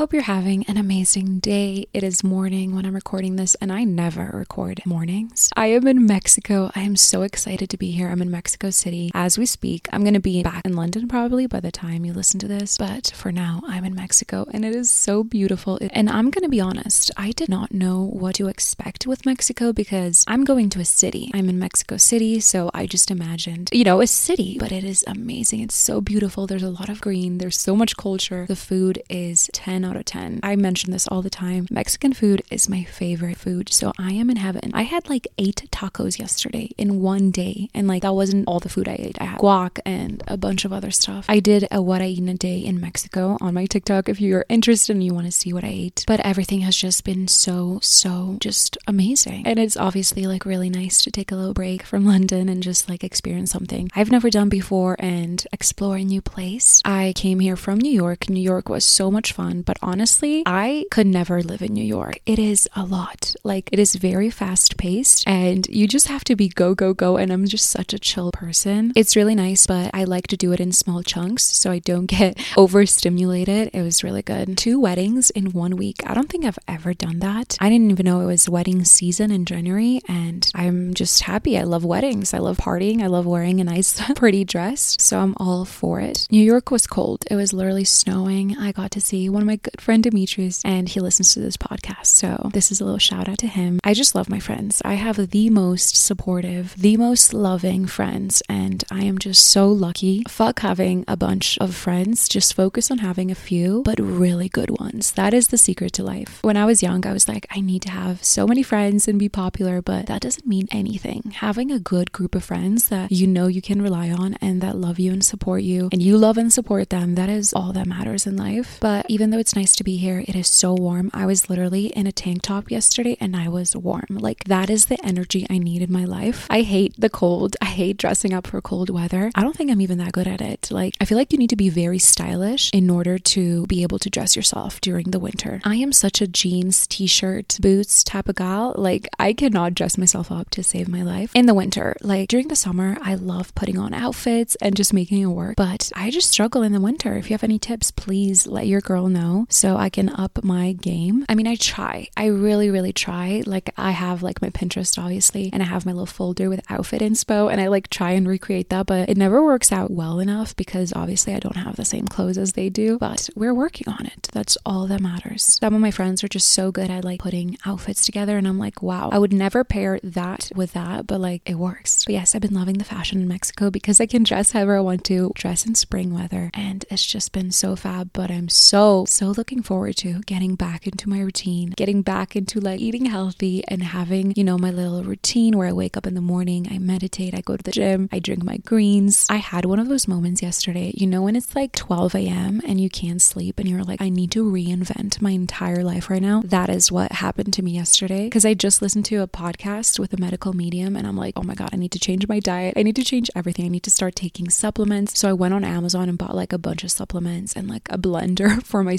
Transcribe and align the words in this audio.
Hope 0.00 0.14
you're 0.14 0.22
having 0.22 0.64
an 0.64 0.78
amazing 0.78 1.40
day. 1.40 1.86
It 1.92 2.02
is 2.02 2.24
morning 2.24 2.74
when 2.74 2.86
I'm 2.86 2.94
recording 2.94 3.36
this, 3.36 3.54
and 3.56 3.70
I 3.70 3.84
never 3.84 4.30
record 4.32 4.80
mornings. 4.86 5.50
I 5.54 5.66
am 5.66 5.86
in 5.86 6.06
Mexico. 6.06 6.70
I 6.74 6.80
am 6.80 6.96
so 6.96 7.20
excited 7.20 7.68
to 7.68 7.76
be 7.76 7.90
here. 7.90 8.08
I'm 8.08 8.22
in 8.22 8.30
Mexico 8.30 8.70
City 8.70 9.10
as 9.12 9.36
we 9.36 9.44
speak. 9.44 9.88
I'm 9.92 10.00
going 10.00 10.14
to 10.14 10.18
be 10.18 10.42
back 10.42 10.64
in 10.64 10.74
London 10.74 11.06
probably 11.06 11.46
by 11.46 11.60
the 11.60 11.70
time 11.70 12.06
you 12.06 12.14
listen 12.14 12.40
to 12.40 12.48
this, 12.48 12.78
but 12.78 13.12
for 13.14 13.30
now, 13.30 13.60
I'm 13.66 13.84
in 13.84 13.94
Mexico 13.94 14.46
and 14.54 14.64
it 14.64 14.74
is 14.74 14.88
so 14.88 15.22
beautiful. 15.22 15.78
And 15.90 16.08
I'm 16.08 16.30
going 16.30 16.44
to 16.44 16.48
be 16.48 16.62
honest, 16.62 17.10
I 17.18 17.32
did 17.32 17.50
not 17.50 17.74
know 17.74 18.02
what 18.02 18.36
to 18.36 18.48
expect 18.48 19.06
with 19.06 19.26
Mexico 19.26 19.70
because 19.70 20.24
I'm 20.26 20.44
going 20.44 20.70
to 20.70 20.80
a 20.80 20.86
city. 20.86 21.30
I'm 21.34 21.50
in 21.50 21.58
Mexico 21.58 21.98
City, 21.98 22.40
so 22.40 22.70
I 22.72 22.86
just 22.86 23.10
imagined, 23.10 23.68
you 23.70 23.84
know, 23.84 24.00
a 24.00 24.06
city, 24.06 24.56
but 24.58 24.72
it 24.72 24.82
is 24.82 25.04
amazing. 25.06 25.60
It's 25.60 25.74
so 25.74 26.00
beautiful. 26.00 26.46
There's 26.46 26.62
a 26.62 26.70
lot 26.70 26.88
of 26.88 27.02
green, 27.02 27.36
there's 27.36 27.60
so 27.60 27.76
much 27.76 27.98
culture. 27.98 28.46
The 28.48 28.56
food 28.56 29.02
is 29.10 29.50
10 29.52 29.89
out 29.90 29.96
of 29.96 30.04
10. 30.04 30.40
I 30.42 30.56
mention 30.56 30.92
this 30.92 31.06
all 31.08 31.22
the 31.22 31.30
time. 31.30 31.66
Mexican 31.70 32.12
food 32.12 32.42
is 32.50 32.68
my 32.68 32.84
favorite 32.84 33.36
food. 33.36 33.72
So 33.72 33.92
I 33.98 34.12
am 34.12 34.30
in 34.30 34.36
heaven. 34.36 34.70
I 34.72 34.82
had 34.82 35.08
like 35.10 35.26
eight 35.38 35.68
tacos 35.72 36.18
yesterday 36.18 36.70
in 36.78 37.00
one 37.00 37.30
day. 37.30 37.68
And 37.74 37.88
like 37.88 38.02
that 38.02 38.14
wasn't 38.14 38.46
all 38.46 38.60
the 38.60 38.68
food 38.68 38.88
I 38.88 38.96
ate. 38.98 39.20
I 39.20 39.24
had 39.24 39.40
guac 39.40 39.80
and 39.84 40.22
a 40.28 40.36
bunch 40.36 40.64
of 40.64 40.72
other 40.72 40.90
stuff. 40.90 41.26
I 41.28 41.40
did 41.40 41.66
a 41.70 41.82
what 41.82 42.00
I 42.00 42.06
eat 42.06 42.18
in 42.18 42.28
a 42.28 42.34
day 42.34 42.58
in 42.58 42.80
Mexico 42.80 43.36
on 43.40 43.54
my 43.54 43.66
TikTok 43.66 44.08
if 44.08 44.20
you're 44.20 44.46
interested 44.48 44.94
and 44.94 45.04
you 45.04 45.14
want 45.14 45.26
to 45.26 45.32
see 45.32 45.52
what 45.52 45.64
I 45.64 45.68
ate. 45.68 46.04
But 46.06 46.20
everything 46.20 46.60
has 46.60 46.76
just 46.76 47.04
been 47.04 47.26
so, 47.28 47.80
so 47.82 48.36
just 48.40 48.78
amazing. 48.86 49.46
And 49.46 49.58
it's 49.58 49.76
obviously 49.76 50.26
like 50.26 50.44
really 50.44 50.70
nice 50.70 51.02
to 51.02 51.10
take 51.10 51.32
a 51.32 51.36
little 51.36 51.54
break 51.54 51.82
from 51.82 52.06
London 52.06 52.48
and 52.48 52.62
just 52.62 52.88
like 52.88 53.02
experience 53.02 53.50
something 53.50 53.90
I've 53.94 54.10
never 54.10 54.30
done 54.30 54.48
before 54.48 54.96
and 54.98 55.44
explore 55.52 55.96
a 55.96 56.04
new 56.04 56.20
place. 56.20 56.80
I 56.84 57.12
came 57.16 57.40
here 57.40 57.56
from 57.56 57.78
New 57.78 57.90
York. 57.90 58.28
New 58.28 58.40
York 58.40 58.68
was 58.68 58.84
so 58.84 59.10
much 59.10 59.32
fun, 59.32 59.62
but 59.62 59.78
honestly, 59.82 60.42
I 60.46 60.86
could 60.90 61.06
never 61.06 61.42
live 61.42 61.62
in 61.62 61.72
New 61.72 61.84
York. 61.84 62.20
It 62.26 62.38
is 62.38 62.68
a 62.74 62.84
lot. 62.84 63.34
Like, 63.44 63.68
it 63.72 63.78
is 63.78 63.94
very 63.96 64.30
fast 64.30 64.76
paced, 64.76 65.26
and 65.26 65.66
you 65.68 65.86
just 65.86 66.08
have 66.08 66.24
to 66.24 66.36
be 66.36 66.48
go, 66.48 66.74
go, 66.74 66.94
go. 66.94 67.16
And 67.16 67.32
I'm 67.32 67.46
just 67.46 67.70
such 67.70 67.92
a 67.92 67.98
chill 67.98 68.30
person. 68.32 68.92
It's 68.96 69.16
really 69.16 69.34
nice, 69.34 69.66
but 69.66 69.90
I 69.94 70.04
like 70.04 70.26
to 70.28 70.36
do 70.36 70.52
it 70.52 70.60
in 70.60 70.72
small 70.72 71.02
chunks 71.02 71.44
so 71.44 71.70
I 71.70 71.78
don't 71.78 72.06
get 72.18 72.38
overstimulated. 72.56 73.70
It 73.72 73.82
was 73.82 74.04
really 74.04 74.22
good. 74.22 74.56
Two 74.56 74.80
weddings 74.80 75.30
in 75.30 75.52
one 75.52 75.76
week. 75.76 76.02
I 76.06 76.14
don't 76.14 76.28
think 76.28 76.44
I've 76.44 76.58
ever 76.68 76.94
done 76.94 77.20
that. 77.20 77.56
I 77.60 77.68
didn't 77.68 77.90
even 77.90 78.06
know 78.06 78.20
it 78.20 78.26
was 78.26 78.48
wedding 78.48 78.84
season 78.84 79.30
in 79.30 79.44
January, 79.44 80.00
and 80.08 80.50
I'm 80.54 80.94
just 80.94 81.22
happy. 81.22 81.58
I 81.58 81.62
love 81.62 81.84
weddings. 81.84 82.34
I 82.34 82.38
love 82.38 82.58
partying. 82.58 83.02
I 83.02 83.06
love 83.06 83.26
wearing 83.26 83.60
a 83.60 83.64
nice, 83.64 84.00
pretty 84.16 84.44
dress. 84.44 84.96
So 84.98 85.18
I'm 85.20 85.34
all 85.38 85.64
for 85.64 86.00
it. 86.00 86.26
New 86.30 86.42
York 86.42 86.70
was 86.70 86.86
cold. 86.86 87.24
It 87.30 87.36
was 87.36 87.52
literally 87.52 87.84
snowing. 87.84 88.56
I 88.56 88.72
got 88.72 88.90
to 88.92 89.00
see 89.00 89.28
one 89.28 89.42
of 89.42 89.46
my 89.46 89.58
good 89.70 89.80
friend 89.80 90.02
Demetrius, 90.02 90.62
and 90.64 90.88
he 90.88 91.00
listens 91.00 91.34
to 91.34 91.40
this 91.40 91.56
podcast. 91.56 92.06
So 92.06 92.50
this 92.52 92.70
is 92.70 92.80
a 92.80 92.84
little 92.84 92.98
shout 92.98 93.28
out 93.28 93.38
to 93.38 93.46
him. 93.46 93.80
I 93.84 93.94
just 93.94 94.14
love 94.14 94.28
my 94.28 94.38
friends. 94.38 94.82
I 94.84 94.94
have 94.94 95.30
the 95.30 95.50
most 95.50 95.96
supportive, 95.96 96.74
the 96.76 96.96
most 96.96 97.32
loving 97.34 97.86
friends, 97.86 98.42
and 98.48 98.82
I 98.90 99.04
am 99.04 99.18
just 99.18 99.46
so 99.46 99.68
lucky. 99.68 100.24
Fuck 100.28 100.60
having 100.60 101.04
a 101.08 101.16
bunch 101.16 101.58
of 101.58 101.74
friends. 101.74 102.28
Just 102.28 102.54
focus 102.54 102.90
on 102.90 102.98
having 102.98 103.30
a 103.30 103.34
few, 103.34 103.82
but 103.84 103.98
really 104.00 104.48
good 104.48 104.70
ones. 104.70 105.12
That 105.12 105.34
is 105.34 105.48
the 105.48 105.58
secret 105.58 105.92
to 105.94 106.02
life. 106.02 106.38
When 106.42 106.56
I 106.56 106.64
was 106.64 106.82
young, 106.82 107.06
I 107.06 107.12
was 107.12 107.28
like, 107.28 107.46
I 107.50 107.60
need 107.60 107.82
to 107.82 107.90
have 107.90 108.24
so 108.24 108.46
many 108.46 108.62
friends 108.62 109.08
and 109.08 109.18
be 109.18 109.28
popular, 109.28 109.82
but 109.82 110.06
that 110.06 110.22
doesn't 110.22 110.46
mean 110.46 110.68
anything. 110.70 111.32
Having 111.36 111.70
a 111.70 111.78
good 111.78 112.12
group 112.12 112.34
of 112.34 112.44
friends 112.44 112.88
that 112.88 113.12
you 113.12 113.26
know 113.26 113.46
you 113.46 113.62
can 113.62 113.82
rely 113.82 114.10
on 114.10 114.34
and 114.40 114.60
that 114.60 114.76
love 114.76 114.98
you 114.98 115.12
and 115.12 115.24
support 115.24 115.62
you, 115.62 115.88
and 115.92 116.02
you 116.02 116.16
love 116.16 116.38
and 116.38 116.52
support 116.52 116.90
them, 116.90 117.14
that 117.14 117.28
is 117.28 117.52
all 117.52 117.72
that 117.72 117.86
matters 117.86 118.26
in 118.26 118.36
life. 118.36 118.78
But 118.80 119.06
even 119.08 119.30
though 119.30 119.38
it's 119.38 119.49
nice 119.56 119.74
to 119.76 119.84
be 119.84 119.96
here, 119.96 120.24
it 120.26 120.34
is 120.34 120.48
so 120.48 120.74
warm. 120.74 121.10
I 121.14 121.26
was 121.26 121.48
literally 121.48 121.86
in 121.86 122.06
a 122.06 122.12
tank 122.12 122.42
top 122.42 122.70
yesterday 122.70 123.16
and 123.20 123.36
I 123.36 123.48
was 123.48 123.76
warm. 123.76 124.06
Like, 124.10 124.44
that 124.44 124.70
is 124.70 124.86
the 124.86 125.04
energy 125.04 125.46
I 125.48 125.58
need 125.58 125.82
in 125.82 125.92
my 125.92 126.04
life. 126.04 126.46
I 126.50 126.62
hate 126.62 126.94
the 126.98 127.10
cold. 127.10 127.56
I 127.60 127.66
hate 127.66 127.96
dressing 127.96 128.32
up 128.32 128.46
for 128.46 128.60
cold 128.60 128.90
weather. 128.90 129.30
I 129.34 129.42
don't 129.42 129.56
think 129.56 129.70
I'm 129.70 129.80
even 129.80 129.98
that 129.98 130.12
good 130.12 130.26
at 130.26 130.40
it. 130.40 130.70
Like, 130.70 130.94
I 131.00 131.04
feel 131.04 131.18
like 131.18 131.32
you 131.32 131.38
need 131.38 131.50
to 131.50 131.56
be 131.56 131.68
very 131.68 131.98
stylish 131.98 132.70
in 132.72 132.90
order 132.90 133.18
to 133.18 133.66
be 133.66 133.82
able 133.82 133.98
to 134.00 134.10
dress 134.10 134.36
yourself 134.36 134.80
during 134.80 135.10
the 135.10 135.18
winter. 135.18 135.60
I 135.64 135.76
am 135.76 135.92
such 135.92 136.20
a 136.20 136.26
jeans, 136.26 136.86
t 136.86 137.06
shirt, 137.06 137.58
boots 137.60 138.04
type 138.04 138.28
of 138.28 138.36
gal. 138.36 138.74
Like, 138.76 139.08
I 139.18 139.32
cannot 139.32 139.74
dress 139.74 139.98
myself 139.98 140.30
up 140.30 140.50
to 140.50 140.62
save 140.62 140.88
my 140.88 141.02
life 141.02 141.32
in 141.34 141.46
the 141.46 141.54
winter. 141.54 141.96
Like, 142.02 142.28
during 142.28 142.48
the 142.48 142.56
summer, 142.56 142.96
I 143.02 143.14
love 143.14 143.54
putting 143.54 143.78
on 143.78 143.94
outfits 143.94 144.56
and 144.56 144.76
just 144.76 144.92
making 144.92 145.22
it 145.22 145.26
work. 145.26 145.56
But 145.56 145.90
I 145.94 146.10
just 146.10 146.30
struggle 146.30 146.62
in 146.62 146.72
the 146.72 146.80
winter. 146.80 147.16
If 147.16 147.30
you 147.30 147.34
have 147.34 147.44
any 147.44 147.58
tips, 147.58 147.90
please 147.90 148.46
let 148.46 148.66
your 148.66 148.80
girl 148.80 149.08
know 149.08 149.39
so 149.48 149.76
I 149.76 149.88
can 149.88 150.08
up 150.10 150.42
my 150.44 150.72
game. 150.72 151.24
I 151.28 151.34
mean, 151.34 151.46
I 151.46 151.56
try. 151.56 152.08
I 152.16 152.26
really, 152.26 152.70
really 152.70 152.92
try. 152.92 153.42
Like, 153.46 153.70
I 153.76 153.92
have 153.92 154.22
like 154.22 154.42
my 154.42 154.50
Pinterest, 154.50 155.02
obviously, 155.02 155.50
and 155.52 155.62
I 155.62 155.66
have 155.66 155.86
my 155.86 155.92
little 155.92 156.06
folder 156.06 156.48
with 156.48 156.64
outfit 156.70 157.02
inspo, 157.02 157.50
and 157.50 157.60
I 157.60 157.68
like 157.68 157.88
try 157.88 158.12
and 158.12 158.26
recreate 158.26 158.68
that, 158.70 158.86
but 158.86 159.08
it 159.08 159.16
never 159.16 159.44
works 159.44 159.72
out 159.72 159.90
well 159.90 160.18
enough 160.20 160.54
because 160.56 160.92
obviously 160.94 161.34
I 161.34 161.38
don't 161.38 161.56
have 161.56 161.76
the 161.76 161.84
same 161.84 162.06
clothes 162.06 162.38
as 162.38 162.52
they 162.52 162.68
do. 162.68 162.98
But 162.98 163.30
we're 163.34 163.54
working 163.54 163.88
on 163.88 164.06
it. 164.06 164.28
That's 164.32 164.56
all 164.64 164.86
that 164.86 165.00
matters. 165.00 165.58
Some 165.60 165.74
of 165.74 165.80
my 165.80 165.90
friends 165.90 166.22
are 166.24 166.28
just 166.28 166.48
so 166.48 166.70
good 166.70 166.90
at 166.90 167.04
like 167.04 167.20
putting 167.20 167.56
outfits 167.64 168.04
together, 168.04 168.36
and 168.38 168.46
I'm 168.46 168.58
like, 168.58 168.82
wow, 168.82 169.10
I 169.12 169.18
would 169.18 169.32
never 169.32 169.64
pair 169.64 170.00
that 170.02 170.50
with 170.54 170.72
that, 170.72 171.06
but 171.06 171.20
like 171.20 171.42
it 171.46 171.54
works. 171.54 172.04
But 172.04 172.14
yes, 172.14 172.34
I've 172.34 172.42
been 172.42 172.54
loving 172.54 172.78
the 172.78 172.84
fashion 172.84 173.20
in 173.20 173.28
Mexico 173.28 173.70
because 173.70 174.00
I 174.00 174.06
can 174.06 174.22
dress 174.22 174.52
however 174.52 174.76
I 174.76 174.80
want 174.80 175.04
to, 175.04 175.32
dress 175.34 175.66
in 175.66 175.74
spring 175.74 176.14
weather, 176.14 176.50
and 176.54 176.84
it's 176.90 177.04
just 177.04 177.32
been 177.32 177.50
so 177.50 177.76
fab. 177.76 178.10
But 178.12 178.30
I'm 178.30 178.48
so, 178.48 179.04
so 179.06 179.29
looking 179.32 179.62
forward 179.62 179.96
to 179.98 180.20
getting 180.22 180.54
back 180.54 180.86
into 180.86 181.08
my 181.08 181.20
routine, 181.20 181.70
getting 181.76 182.02
back 182.02 182.36
into 182.36 182.60
like 182.60 182.80
eating 182.80 183.06
healthy 183.06 183.64
and 183.68 183.82
having, 183.82 184.32
you 184.36 184.44
know, 184.44 184.58
my 184.58 184.70
little 184.70 185.02
routine 185.02 185.56
where 185.56 185.68
I 185.68 185.72
wake 185.72 185.96
up 185.96 186.06
in 186.06 186.14
the 186.14 186.20
morning, 186.20 186.68
I 186.70 186.78
meditate, 186.78 187.34
I 187.34 187.40
go 187.40 187.56
to 187.56 187.62
the 187.62 187.72
gym, 187.72 188.08
I 188.12 188.18
drink 188.18 188.42
my 188.42 188.58
greens. 188.58 189.26
I 189.30 189.36
had 189.36 189.64
one 189.64 189.78
of 189.78 189.88
those 189.88 190.08
moments 190.08 190.42
yesterday, 190.42 190.92
you 190.96 191.06
know, 191.06 191.22
when 191.22 191.36
it's 191.36 191.54
like 191.54 191.72
12 191.72 192.14
a.m. 192.14 192.60
and 192.66 192.80
you 192.80 192.90
can't 192.90 193.22
sleep 193.22 193.58
and 193.58 193.68
you're 193.68 193.84
like, 193.84 194.00
I 194.00 194.08
need 194.08 194.30
to 194.32 194.44
reinvent 194.44 195.20
my 195.20 195.30
entire 195.30 195.82
life 195.82 196.10
right 196.10 196.22
now. 196.22 196.42
That 196.44 196.70
is 196.70 196.92
what 196.92 197.12
happened 197.12 197.52
to 197.54 197.62
me 197.62 197.72
yesterday 197.72 198.24
because 198.24 198.44
I 198.44 198.54
just 198.54 198.82
listened 198.82 199.04
to 199.06 199.16
a 199.16 199.28
podcast 199.28 199.98
with 199.98 200.12
a 200.12 200.20
medical 200.20 200.52
medium 200.52 200.96
and 200.96 201.06
I'm 201.06 201.16
like, 201.16 201.34
oh 201.36 201.42
my 201.42 201.54
God, 201.54 201.70
I 201.72 201.76
need 201.76 201.92
to 201.92 201.98
change 201.98 202.26
my 202.28 202.40
diet. 202.40 202.74
I 202.76 202.82
need 202.82 202.96
to 202.96 203.04
change 203.04 203.30
everything. 203.34 203.64
I 203.64 203.68
need 203.68 203.82
to 203.84 203.90
start 203.90 204.14
taking 204.14 204.50
supplements. 204.50 205.18
So 205.18 205.28
I 205.28 205.32
went 205.32 205.54
on 205.54 205.64
Amazon 205.64 206.08
and 206.08 206.18
bought 206.18 206.34
like 206.34 206.52
a 206.52 206.58
bunch 206.58 206.84
of 206.84 206.90
supplements 206.90 207.54
and 207.54 207.68
like 207.68 207.88
a 207.90 207.98
blender 207.98 208.62
for 208.64 208.82
my 208.82 208.96